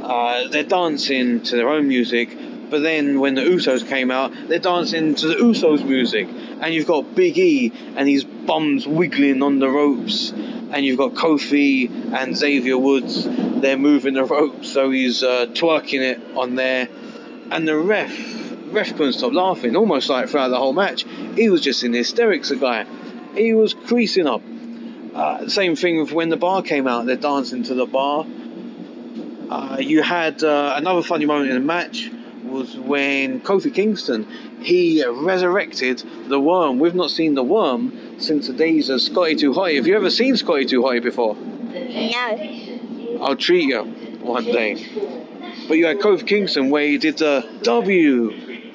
Uh, 0.01 0.47
they're 0.47 0.63
dancing 0.63 1.41
to 1.43 1.55
their 1.55 1.69
own 1.69 1.87
music, 1.87 2.35
but 2.71 2.81
then 2.81 3.19
when 3.19 3.35
the 3.35 3.41
Usos 3.41 3.85
came 3.85 4.09
out, 4.09 4.31
they're 4.47 4.57
dancing 4.57 5.13
to 5.15 5.27
the 5.27 5.35
Usos 5.35 5.85
music. 5.85 6.27
And 6.61 6.73
you've 6.73 6.87
got 6.87 7.13
Big 7.13 7.37
E 7.37 7.73
and 7.97 8.07
his 8.07 8.23
bums 8.23 8.87
wiggling 8.87 9.43
on 9.43 9.59
the 9.59 9.69
ropes. 9.69 10.31
And 10.31 10.85
you've 10.85 10.97
got 10.97 11.13
Kofi 11.13 11.91
and 12.13 12.35
Xavier 12.35 12.77
Woods, 12.77 13.27
they're 13.27 13.77
moving 13.77 14.13
the 14.13 14.23
ropes, 14.23 14.71
so 14.71 14.89
he's 14.89 15.21
uh, 15.21 15.47
twerking 15.47 15.99
it 15.99 16.21
on 16.37 16.55
there. 16.55 16.87
And 17.51 17.67
the 17.67 17.75
ref, 17.75 18.09
ref 18.71 18.91
couldn't 18.95 19.13
stop 19.13 19.33
laughing, 19.33 19.75
almost 19.75 20.09
like 20.09 20.29
throughout 20.29 20.47
the 20.47 20.57
whole 20.57 20.71
match. 20.71 21.05
He 21.35 21.49
was 21.49 21.59
just 21.59 21.83
in 21.83 21.91
hysterics, 21.91 22.49
the 22.49 22.55
guy. 22.55 22.85
He 23.35 23.53
was 23.53 23.73
creasing 23.73 24.27
up. 24.27 24.41
Uh, 25.13 25.49
same 25.49 25.75
thing 25.75 25.99
with 25.99 26.13
when 26.13 26.29
the 26.29 26.37
bar 26.37 26.61
came 26.61 26.87
out, 26.87 27.05
they're 27.05 27.17
dancing 27.17 27.63
to 27.63 27.73
the 27.73 27.85
bar. 27.85 28.25
Uh, 29.49 29.77
you 29.81 30.01
had 30.01 30.41
uh, 30.41 30.75
another 30.77 31.03
funny 31.03 31.25
moment 31.25 31.49
in 31.49 31.55
the 31.55 31.67
match 31.67 32.09
was 32.51 32.77
when 32.77 33.39
Kofi 33.41 33.73
Kingston 33.73 34.27
he 34.61 35.03
resurrected 35.07 36.03
the 36.27 36.39
worm. 36.39 36.79
We've 36.79 36.95
not 36.95 37.09
seen 37.09 37.33
the 37.35 37.43
worm 37.43 38.19
since 38.19 38.47
the 38.47 38.53
days 38.53 38.89
of 38.89 39.01
Scotty 39.01 39.35
Too 39.35 39.53
High. 39.53 39.73
Have 39.73 39.87
you 39.87 39.95
ever 39.95 40.09
seen 40.09 40.37
Scotty 40.37 40.65
Too 40.65 40.85
High 40.85 40.99
before? 40.99 41.35
No. 41.35 43.19
I'll 43.21 43.35
treat 43.35 43.69
you 43.69 43.83
one 44.21 44.45
day. 44.45 44.75
But 45.67 45.77
you 45.77 45.85
had 45.85 45.99
Kofi 45.99 46.27
Kingston 46.27 46.69
where 46.69 46.85
he 46.85 46.97
did 46.97 47.17
the 47.17 47.47
W 47.63 48.33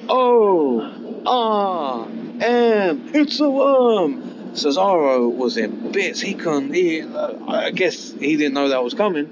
O 0.09 1.21
R 1.25 2.07
M. 2.41 3.11
It's 3.13 3.39
a 3.39 3.49
worm. 3.49 4.23
Cesaro 4.53 5.31
was 5.33 5.57
in 5.57 5.91
bits. 5.91 6.21
He 6.21 6.33
couldn't. 6.33 6.73
He, 6.73 7.01
uh, 7.01 7.33
I 7.47 7.71
guess 7.71 8.13
he 8.13 8.35
didn't 8.37 8.55
know 8.55 8.69
that 8.69 8.83
was 8.83 8.93
coming. 8.93 9.31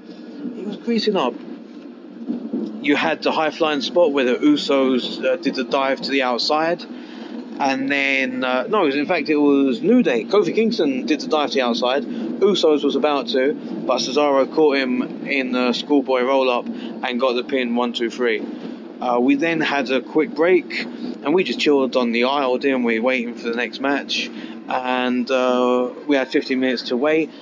He 0.54 0.62
was 0.62 0.76
greasing 0.76 1.16
up. 1.16 1.34
You 2.86 2.94
had 2.94 3.20
the 3.20 3.32
high 3.32 3.50
flying 3.50 3.80
spot 3.80 4.12
where 4.12 4.24
the 4.24 4.36
Usos 4.36 5.24
uh, 5.24 5.34
did 5.38 5.56
the 5.56 5.64
dive 5.64 6.00
to 6.02 6.10
the 6.12 6.22
outside. 6.22 6.84
And 7.58 7.90
then, 7.90 8.44
uh, 8.44 8.68
no, 8.68 8.86
in 8.86 9.06
fact, 9.06 9.28
it 9.28 9.34
was 9.34 9.80
New 9.80 10.04
Day. 10.04 10.22
Kofi 10.24 10.54
Kingston 10.54 11.04
did 11.04 11.20
the 11.20 11.26
dive 11.26 11.50
to 11.50 11.54
the 11.56 11.62
outside. 11.62 12.04
Usos 12.04 12.84
was 12.84 12.94
about 12.94 13.26
to, 13.30 13.54
but 13.88 13.98
Cesaro 13.98 14.46
caught 14.54 14.76
him 14.76 15.02
in 15.26 15.50
the 15.50 15.72
schoolboy 15.72 16.22
roll 16.22 16.48
up 16.48 16.66
and 16.66 17.18
got 17.18 17.32
the 17.32 17.42
pin 17.42 17.74
one, 17.74 17.92
two, 17.92 18.08
three. 18.08 18.40
Uh, 19.00 19.18
we 19.18 19.34
then 19.34 19.60
had 19.60 19.90
a 19.90 20.00
quick 20.00 20.32
break 20.32 20.84
and 20.84 21.34
we 21.34 21.42
just 21.42 21.58
chilled 21.58 21.96
on 21.96 22.12
the 22.12 22.22
aisle, 22.22 22.56
didn't 22.56 22.84
we? 22.84 23.00
Waiting 23.00 23.34
for 23.34 23.48
the 23.48 23.56
next 23.56 23.80
match. 23.80 24.30
And 24.68 25.28
uh, 25.28 25.90
we 26.06 26.14
had 26.14 26.28
15 26.28 26.60
minutes 26.60 26.82
to 26.82 26.96
wait 26.96 27.32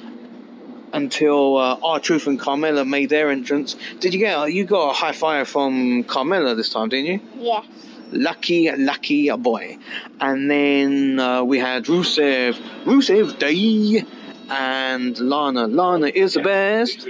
until 0.94 1.58
uh, 1.58 1.76
R-Truth 1.82 2.26
and 2.28 2.40
Carmella 2.40 2.88
made 2.88 3.10
their 3.10 3.30
entrance. 3.30 3.76
Did 4.00 4.14
you 4.14 4.20
get 4.20 4.52
you 4.52 4.64
got 4.64 4.90
a 4.90 4.92
high 4.94 5.12
five 5.12 5.48
from 5.48 6.04
Carmella 6.04 6.56
this 6.56 6.70
time, 6.70 6.88
didn't 6.88 7.06
you? 7.06 7.20
Yes. 7.38 7.66
Lucky, 8.12 8.70
lucky 8.70 9.28
boy. 9.30 9.76
And 10.20 10.48
then 10.50 11.18
uh, 11.18 11.42
we 11.42 11.58
had 11.58 11.84
Rusev, 11.86 12.54
Rusev 12.84 13.38
Day, 13.40 14.04
and 14.48 15.18
Lana. 15.18 15.66
Lana 15.66 16.06
is 16.06 16.34
the 16.34 16.42
best. 16.42 17.08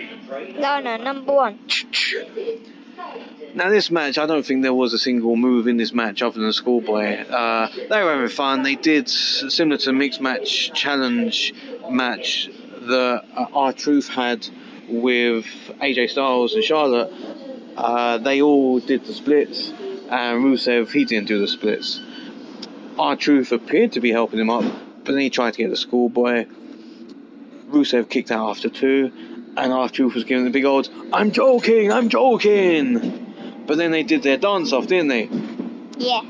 Lana, 0.57 0.97
number 0.99 1.35
one. 1.35 1.59
Now, 3.55 3.69
this 3.69 3.91
match, 3.91 4.19
I 4.19 4.27
don't 4.27 4.45
think 4.45 4.63
there 4.63 4.75
was 4.75 4.95
a 4.95 4.99
single 4.99 5.37
move 5.37 5.69
in 5.69 5.77
this 5.77 5.93
match 5.93 6.23
other 6.23 6.41
than 6.41 6.53
Schoolboy. 6.53 7.21
Uh, 7.21 7.69
they 7.89 8.03
were 8.03 8.13
having 8.13 8.29
fun. 8.29 8.63
They 8.63 8.75
did 8.75 9.09
similar 9.09 9.77
to 9.79 9.93
mixed 9.93 10.21
match 10.21 10.73
challenge 10.73 11.55
match 11.89 12.51
that 12.87 13.25
uh, 13.37 13.47
R-Truth 13.53 14.09
had 14.09 14.49
with 14.89 15.47
AJ 15.81 16.11
Styles 16.11 16.55
and 16.55 16.63
Charlotte. 16.63 17.13
Uh, 17.77 18.19
they 18.19 18.41
all 18.41 18.81
did 18.81 19.05
the 19.05 19.13
splits, 19.13 19.71
and 20.09 20.45
Rusev 20.45 20.93
he 20.93 21.05
didn't 21.05 21.29
do 21.29 21.39
the 21.39 21.49
splits. 21.49 22.01
R-Truth 22.99 23.51
appeared 23.51 23.93
to 23.93 24.01
be 24.01 24.13
helping 24.13 24.39
him 24.39 24.51
up, 24.51 24.65
but 25.05 25.13
then 25.13 25.19
he 25.19 25.31
tried 25.31 25.55
to 25.55 25.59
get 25.59 25.71
the 25.71 25.77
Schoolboy. 25.77 26.47
Rusev 27.69 28.09
kicked 28.09 28.31
out 28.31 28.51
after 28.51 28.69
two, 28.69 29.11
and 29.57 29.73
R-Truth 29.73 30.15
was 30.15 30.25
giving 30.25 30.45
the 30.45 30.51
big 30.51 30.65
old 30.65 30.89
"I'm 31.13 31.33
joking, 31.33 31.93
I'm 31.93 32.09
joking." 32.09 33.21
But 33.67 33.79
then 33.79 33.91
they 33.91 34.03
did 34.03 34.23
their 34.23 34.37
dance 34.37 34.73
off, 34.73 34.87
didn't 34.87 35.09
they? 35.09 35.29
Yeah. 35.99 36.21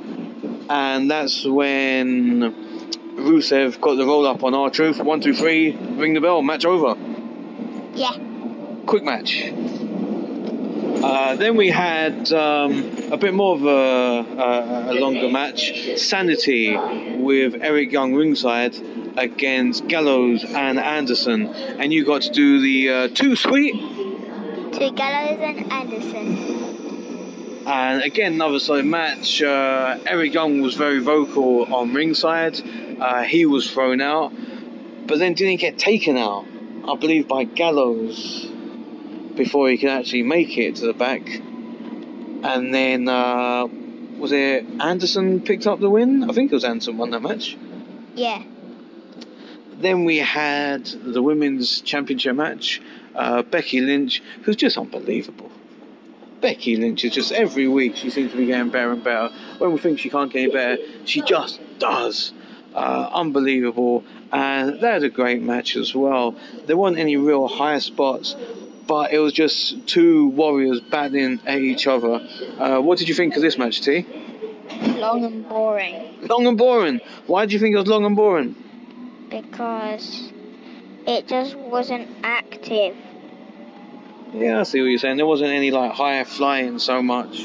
And 0.71 1.11
that's 1.11 1.45
when 1.45 2.73
Rusev 3.16 3.81
got 3.81 3.94
the 3.96 4.05
roll 4.05 4.27
up 4.27 4.42
on 4.42 4.55
R-Truth. 4.55 5.00
One, 5.00 5.20
two, 5.20 5.35
three, 5.35 5.72
ring 5.72 6.14
the 6.14 6.20
bell, 6.20 6.42
match 6.42 6.64
over. 6.64 6.96
Yeah. 7.94 8.16
Quick 8.87 9.05
match. 9.05 9.53
Uh, 11.05 11.37
then 11.37 11.57
we 11.57 11.70
had 11.70 12.33
um, 12.33 13.12
a 13.12 13.16
bit 13.16 13.35
more 13.35 13.55
of 13.57 13.64
a, 13.64 13.68
a, 13.68 14.92
a 14.92 14.94
longer 14.94 15.29
match. 15.29 15.98
Sanity 15.98 16.77
with 17.16 17.57
Eric 17.61 17.92
Young 17.92 18.14
ringside 18.14 18.74
against 19.16 19.87
Gallows 19.87 20.44
and 20.44 20.79
Anderson. 20.79 21.48
And 21.48 21.92
you 21.92 22.05
got 22.05 22.22
to 22.22 22.31
do 22.31 22.61
the 22.61 22.90
uh, 22.90 23.09
too 23.09 23.37
sweet 23.37 23.74
To 23.74 24.90
Gallows 24.90 25.40
and 25.40 25.72
Anderson. 25.72 26.55
And 27.66 28.03
again, 28.03 28.35
another 28.35 28.59
solid 28.59 28.85
match. 28.87 29.42
Uh, 29.42 29.98
Eric 30.07 30.35
Young 30.35 30.61
was 30.61 30.74
very 30.74 31.00
vocal 31.00 31.72
on 31.72 31.94
ringside. 31.94 32.61
Uh, 33.00 33.22
he 33.22 33.46
was 33.46 33.70
thrown 33.70 34.00
out, 34.00 34.33
but 35.07 35.18
then 35.18 35.35
didn't 35.35 35.61
get 35.61 35.78
taken 35.78 36.16
out, 36.16 36.46
I 36.88 36.96
believe, 36.96 37.28
by 37.28 37.44
Gallows 37.44 38.46
before 39.37 39.68
he 39.68 39.78
could 39.78 39.90
actually 39.90 40.22
make 40.22 40.57
it 40.57 40.76
to 40.76 40.87
the 40.87 40.92
back. 40.92 41.28
And 41.28 42.74
then, 42.74 43.09
uh, 43.09 43.66
was 44.18 44.33
it 44.33 44.64
Anderson 44.80 45.40
picked 45.40 45.66
up 45.66 45.80
the 45.80 45.90
win? 45.90 46.24
I 46.28 46.33
think 46.33 46.52
it 46.52 46.54
was 46.54 46.64
Anderson 46.64 46.96
won 46.98 47.11
that 47.11 47.20
match. 47.20 47.57
Yeah. 48.14 48.42
Then 49.78 50.04
we 50.04 50.18
had 50.18 50.87
the 50.87 51.22
women's 51.22 51.80
championship 51.80 52.37
match. 52.37 52.80
Uh, 53.14 53.42
Becky 53.42 53.80
Lynch, 53.80 54.22
who's 54.42 54.57
just 54.57 54.78
unbelievable. 54.78 55.50
Becky 56.40 56.76
Lynch 56.76 57.04
is 57.04 57.12
just 57.14 57.33
every 57.33 57.66
week 57.66 57.96
she 57.96 58.11
seems 58.11 58.30
to 58.33 58.37
be 58.37 58.46
getting 58.46 58.70
better 58.70 58.92
and 58.92 59.02
better. 59.02 59.35
When 59.59 59.72
we 59.72 59.78
think 59.78 59.98
she 59.98 60.11
can't 60.11 60.33
get 60.33 60.42
any 60.42 60.52
better, 60.52 60.83
she 61.07 61.22
just 61.22 61.61
does. 61.78 62.33
Uh, 62.74 63.08
unbelievable. 63.12 64.04
And 64.32 64.80
they 64.80 64.88
had 64.88 65.04
a 65.04 65.08
great 65.08 65.40
match 65.40 65.76
as 65.76 65.94
well. 65.94 66.34
There 66.66 66.76
weren't 66.76 66.98
any 66.98 67.16
real 67.16 67.46
high 67.46 67.78
spots, 67.78 68.34
but 68.87 69.12
it 69.12 69.18
was 69.18 69.32
just 69.32 69.87
two 69.87 70.28
warriors 70.28 70.80
battling 70.80 71.40
at 71.46 71.60
each 71.60 71.87
other. 71.87 72.26
Uh, 72.58 72.80
what 72.80 72.98
did 72.98 73.08
you 73.08 73.14
think 73.14 73.37
of 73.37 73.42
this 73.42 73.56
match, 73.56 73.80
T? 73.80 74.06
Long 74.96 75.24
and 75.24 75.48
boring. 75.48 76.26
Long 76.28 76.46
and 76.46 76.58
boring. 76.58 77.00
Why 77.26 77.44
did 77.44 77.52
you 77.52 77.58
think 77.58 77.74
it 77.74 77.78
was 77.78 77.87
long 77.87 78.04
and 78.04 78.16
boring? 78.16 78.56
Because 79.30 80.32
it 81.06 81.28
just 81.28 81.54
wasn't 81.54 82.08
active. 82.22 82.96
Yeah, 84.32 84.60
I 84.60 84.62
see 84.64 84.80
what 84.80 84.88
you're 84.88 84.98
saying. 84.98 85.16
There 85.16 85.26
wasn't 85.26 85.50
any 85.50 85.70
like 85.70 85.92
higher 85.92 86.24
flying 86.24 86.78
so 86.80 87.02
much. 87.02 87.44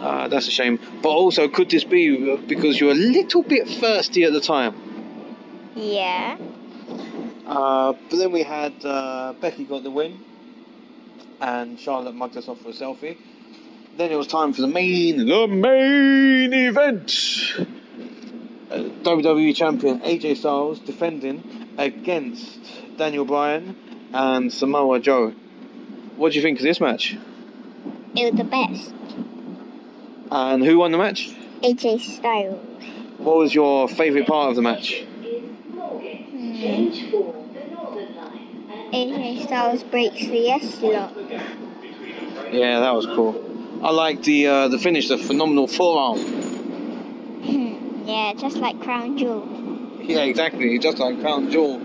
Uh, 0.00 0.28
that's 0.28 0.48
a 0.48 0.50
shame. 0.50 0.78
But 1.02 1.10
also, 1.10 1.46
could 1.48 1.70
this 1.70 1.84
be 1.84 2.36
because 2.48 2.80
you're 2.80 2.92
a 2.92 2.94
little 2.94 3.42
bit 3.42 3.68
thirsty 3.68 4.24
at 4.24 4.32
the 4.32 4.40
time? 4.40 4.74
Yeah. 5.76 6.38
Uh, 7.46 7.92
but 8.08 8.16
then 8.16 8.32
we 8.32 8.42
had 8.42 8.72
uh, 8.84 9.34
Becky 9.40 9.64
got 9.64 9.82
the 9.82 9.90
win. 9.90 10.18
and 11.40 11.78
Charlotte 11.78 12.14
mugged 12.14 12.36
us 12.36 12.48
off 12.48 12.60
for 12.60 12.68
a 12.68 12.72
selfie. 12.72 13.16
Then 13.96 14.10
it 14.12 14.16
was 14.16 14.26
time 14.26 14.52
for 14.52 14.60
the 14.62 14.68
main, 14.68 15.26
the 15.26 15.46
main 15.46 16.52
event. 16.52 17.10
Uh, 18.70 18.76
WWE 19.02 19.54
Champion 19.54 20.00
AJ 20.00 20.36
Styles 20.38 20.78
defending 20.80 21.68
against 21.76 22.60
Daniel 22.96 23.24
Bryan 23.24 23.76
and 24.12 24.52
Samoa 24.52 25.00
Joe. 25.00 25.34
What 26.16 26.32
do 26.32 26.36
you 26.38 26.42
think 26.42 26.58
of 26.58 26.64
this 26.64 26.80
match? 26.80 27.16
It 28.14 28.30
was 28.32 28.38
the 28.38 28.44
best. 28.44 28.94
And 30.30 30.64
who 30.64 30.78
won 30.78 30.92
the 30.92 30.98
match? 30.98 31.30
AJ 31.62 32.00
Styles. 32.00 32.60
What 33.18 33.36
was 33.36 33.54
your 33.54 33.88
favourite 33.88 34.26
part 34.26 34.50
of 34.50 34.56
the 34.56 34.62
match? 34.62 35.02
Hmm. 35.02 36.56
AJ 38.92 39.44
Styles 39.44 39.82
breaks 39.82 40.26
the 40.26 40.50
S 40.50 40.80
lock. 40.82 41.12
Yeah, 42.52 42.80
that 42.80 42.92
was 42.94 43.06
cool. 43.06 43.46
I 43.82 43.90
like 43.90 44.22
the 44.22 44.46
uh, 44.46 44.68
the 44.68 44.78
finish, 44.78 45.08
the 45.08 45.18
phenomenal 45.18 45.66
forearm. 45.66 46.18
yeah, 48.06 48.32
just 48.34 48.56
like 48.58 48.80
Crown 48.80 49.16
Jewel. 49.16 49.48
Yeah, 50.02 50.22
exactly, 50.22 50.78
just 50.78 50.98
like 50.98 51.20
Crown 51.20 51.50
Jewel. 51.50 51.80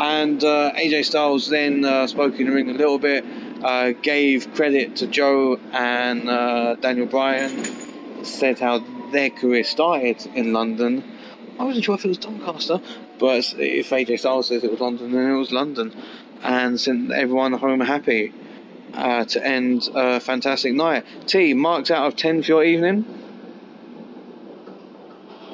And 0.00 0.42
uh, 0.42 0.72
AJ 0.76 1.04
Styles 1.04 1.48
then 1.48 1.84
uh, 1.84 2.06
spoke 2.06 2.38
in 2.40 2.46
the 2.46 2.52
ring 2.52 2.70
a 2.70 2.74
little 2.74 2.98
bit, 2.98 3.24
uh, 3.62 3.92
gave 4.02 4.52
credit 4.54 4.96
to 4.96 5.06
Joe 5.06 5.56
and 5.72 6.28
uh, 6.28 6.74
Daniel 6.76 7.06
Bryan, 7.06 7.64
said 8.24 8.58
how 8.58 8.78
their 9.10 9.30
career 9.30 9.64
started 9.64 10.26
in 10.34 10.52
London. 10.52 11.04
I 11.58 11.64
wasn't 11.64 11.84
sure 11.84 11.94
if 11.94 12.04
it 12.04 12.08
was 12.08 12.18
Doncaster, 12.18 12.80
but 13.18 13.54
if 13.58 13.90
AJ 13.90 14.20
Styles 14.20 14.48
says 14.48 14.64
it 14.64 14.70
was 14.70 14.80
London, 14.80 15.12
then 15.12 15.30
it 15.30 15.36
was 15.36 15.52
London. 15.52 15.94
And 16.42 16.80
sent 16.80 17.12
everyone 17.12 17.52
home 17.52 17.80
happy 17.80 18.32
uh, 18.94 19.24
to 19.26 19.46
end 19.46 19.88
a 19.94 20.20
fantastic 20.20 20.72
night. 20.72 21.04
T, 21.26 21.52
marked 21.52 21.90
out 21.90 22.06
of 22.06 22.16
10 22.16 22.42
for 22.42 22.48
your 22.48 22.64
evening? 22.64 23.04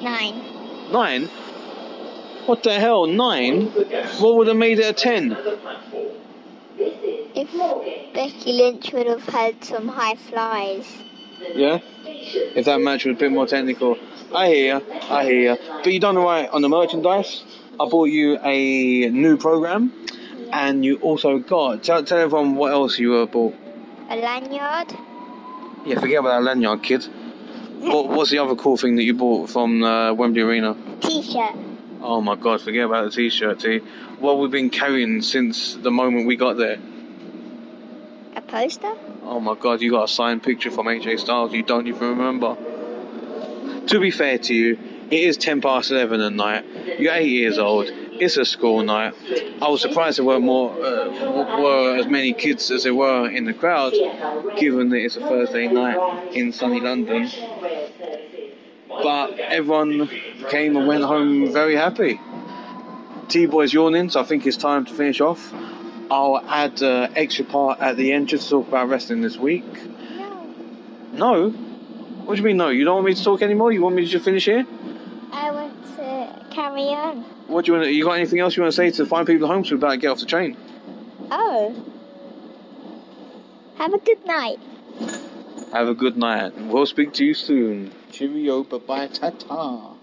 Nine. 0.01 0.91
Nine? 0.91 1.25
What 2.45 2.63
the 2.63 2.79
hell, 2.79 3.05
nine? 3.05 3.65
What 4.19 4.35
would 4.37 4.47
have 4.47 4.55
made 4.55 4.79
it 4.79 4.85
a 4.85 4.93
10? 4.93 5.37
If 7.35 7.53
Becky 8.17 8.51
Lynch 8.53 8.91
would 8.93 9.05
have 9.05 9.29
had 9.29 9.63
some 9.63 9.89
high 9.89 10.15
flies. 10.15 10.91
Yeah? 11.53 11.77
If 12.03 12.65
that 12.65 12.81
match 12.81 13.05
was 13.05 13.15
a 13.15 13.19
bit 13.19 13.31
more 13.31 13.45
technical. 13.45 13.95
I 14.33 14.47
hear 14.47 14.79
you, 14.79 14.93
I 15.03 15.23
hear 15.23 15.39
you. 15.51 15.57
But 15.83 15.93
you 15.93 15.99
done 15.99 16.17
alright 16.17 16.49
on 16.49 16.63
the 16.63 16.67
merchandise. 16.67 17.43
I 17.79 17.87
bought 17.87 18.05
you 18.05 18.39
a 18.39 19.07
new 19.11 19.37
program, 19.37 19.93
and 20.51 20.83
you 20.83 20.97
also 20.97 21.37
got. 21.37 21.83
Tell, 21.83 22.03
tell 22.03 22.17
everyone 22.17 22.55
what 22.55 22.71
else 22.71 22.97
you 22.97 23.17
uh, 23.17 23.27
bought. 23.27 23.53
A 24.09 24.15
lanyard. 24.15 24.95
Yeah, 25.85 25.99
forget 25.99 26.21
about 26.21 26.39
that 26.39 26.43
lanyard, 26.43 26.81
kid. 26.81 27.05
What, 27.81 28.09
what's 28.09 28.31
the 28.31 28.39
other 28.39 28.55
cool 28.55 28.77
thing 28.77 28.95
that 28.95 29.03
you 29.03 29.13
bought 29.13 29.51
from 29.51 29.83
uh, 29.83 30.11
Wembley 30.13 30.41
Arena? 30.41 30.75
T-shirt. 31.01 31.55
Oh 32.01 32.21
my 32.21 32.35
god, 32.35 32.61
forget 32.61 32.85
about 32.85 33.03
the 33.03 33.11
t 33.11 33.29
shirt, 33.29 33.59
T. 33.59 33.77
What 34.17 34.39
we've 34.39 34.49
been 34.49 34.71
carrying 34.71 35.21
since 35.21 35.75
the 35.75 35.91
moment 35.91 36.25
we 36.25 36.35
got 36.35 36.57
there. 36.57 36.79
Poster. 38.47 38.93
Oh 39.23 39.41
my 39.41 39.55
god, 39.55 39.81
you 39.81 39.91
got 39.91 40.05
a 40.05 40.07
signed 40.07 40.41
picture 40.41 40.71
from 40.71 40.85
AJ 40.85 41.19
Styles 41.19 41.51
you 41.51 41.63
don't 41.63 41.85
even 41.87 42.09
remember. 42.09 42.55
To 43.87 43.99
be 43.99 44.09
fair 44.09 44.37
to 44.37 44.53
you, 44.53 44.79
it 45.11 45.19
is 45.19 45.37
10 45.37 45.61
past 45.61 45.91
11 45.91 46.21
at 46.21 46.33
night. 46.33 46.65
You're 46.99 47.13
8 47.13 47.27
years 47.27 47.57
old. 47.57 47.89
It's 47.89 48.37
a 48.37 48.45
school 48.45 48.83
night. 48.83 49.13
I 49.61 49.69
was 49.69 49.81
surprised 49.81 50.17
there 50.17 50.25
weren't 50.25 50.43
more, 50.43 50.71
uh, 50.71 51.61
were 51.61 51.97
as 51.97 52.07
many 52.07 52.33
kids 52.33 52.71
as 52.71 52.83
there 52.83 52.95
were 52.95 53.29
in 53.29 53.45
the 53.45 53.53
crowd, 53.53 53.93
given 54.57 54.89
that 54.89 54.97
it's 54.97 55.17
a 55.17 55.21
Thursday 55.21 55.67
night 55.67 56.33
in 56.33 56.51
sunny 56.51 56.79
London. 56.79 57.29
But 58.89 59.39
everyone 59.39 60.09
came 60.49 60.75
and 60.77 60.87
went 60.87 61.03
home 61.03 61.51
very 61.51 61.75
happy. 61.75 62.19
T 63.27 63.45
Boy's 63.45 63.73
yawning, 63.73 64.09
so 64.09 64.21
I 64.21 64.23
think 64.23 64.47
it's 64.47 64.57
time 64.57 64.85
to 64.85 64.93
finish 64.93 65.21
off. 65.21 65.53
I'll 66.09 66.37
add 66.47 66.81
uh, 66.81 67.09
extra 67.15 67.45
part 67.45 67.79
at 67.79 67.97
the 67.97 68.13
end 68.13 68.29
just 68.29 68.45
to 68.45 68.49
talk 68.51 68.67
about 68.67 68.89
wrestling 68.89 69.21
this 69.21 69.37
week. 69.37 69.65
No. 70.15 70.53
No? 71.13 71.49
What 71.49 72.35
do 72.35 72.41
you 72.41 72.45
mean 72.45 72.57
no? 72.57 72.69
You 72.69 72.85
don't 72.85 72.95
want 72.95 73.07
me 73.07 73.13
to 73.13 73.23
talk 73.23 73.41
anymore? 73.41 73.71
You 73.71 73.81
want 73.81 73.95
me 73.95 74.03
to 74.03 74.07
just 74.07 74.25
finish 74.25 74.45
here? 74.45 74.65
I 75.31 75.51
want 75.51 75.83
to 75.97 76.45
carry 76.49 76.89
on. 76.89 77.23
What 77.47 77.65
do 77.65 77.71
you 77.71 77.77
want? 77.79 77.91
You 77.91 78.03
got 78.03 78.13
anything 78.13 78.39
else 78.39 78.55
you 78.55 78.63
want 78.63 78.73
to 78.73 78.75
say 78.75 78.89
to 78.91 79.03
the 79.03 79.09
fine 79.09 79.25
people 79.25 79.47
at 79.47 79.53
home 79.53 79.65
so 79.65 79.75
we 79.75 79.81
better 79.81 79.97
get 79.97 80.09
off 80.09 80.19
the 80.19 80.25
train? 80.25 80.57
Oh. 81.31 81.75
Have 83.77 83.93
a 83.93 83.99
good 83.99 84.25
night. 84.25 84.59
Have 85.73 85.87
a 85.87 85.93
good 85.93 86.17
night. 86.17 86.57
We'll 86.57 86.85
speak 86.85 87.13
to 87.13 87.25
you 87.25 87.33
soon. 87.33 87.91
Cheerio, 88.11 88.63
bye 88.63 88.77
bye, 88.77 89.07
ta 89.07 89.29
ta. 89.31 89.96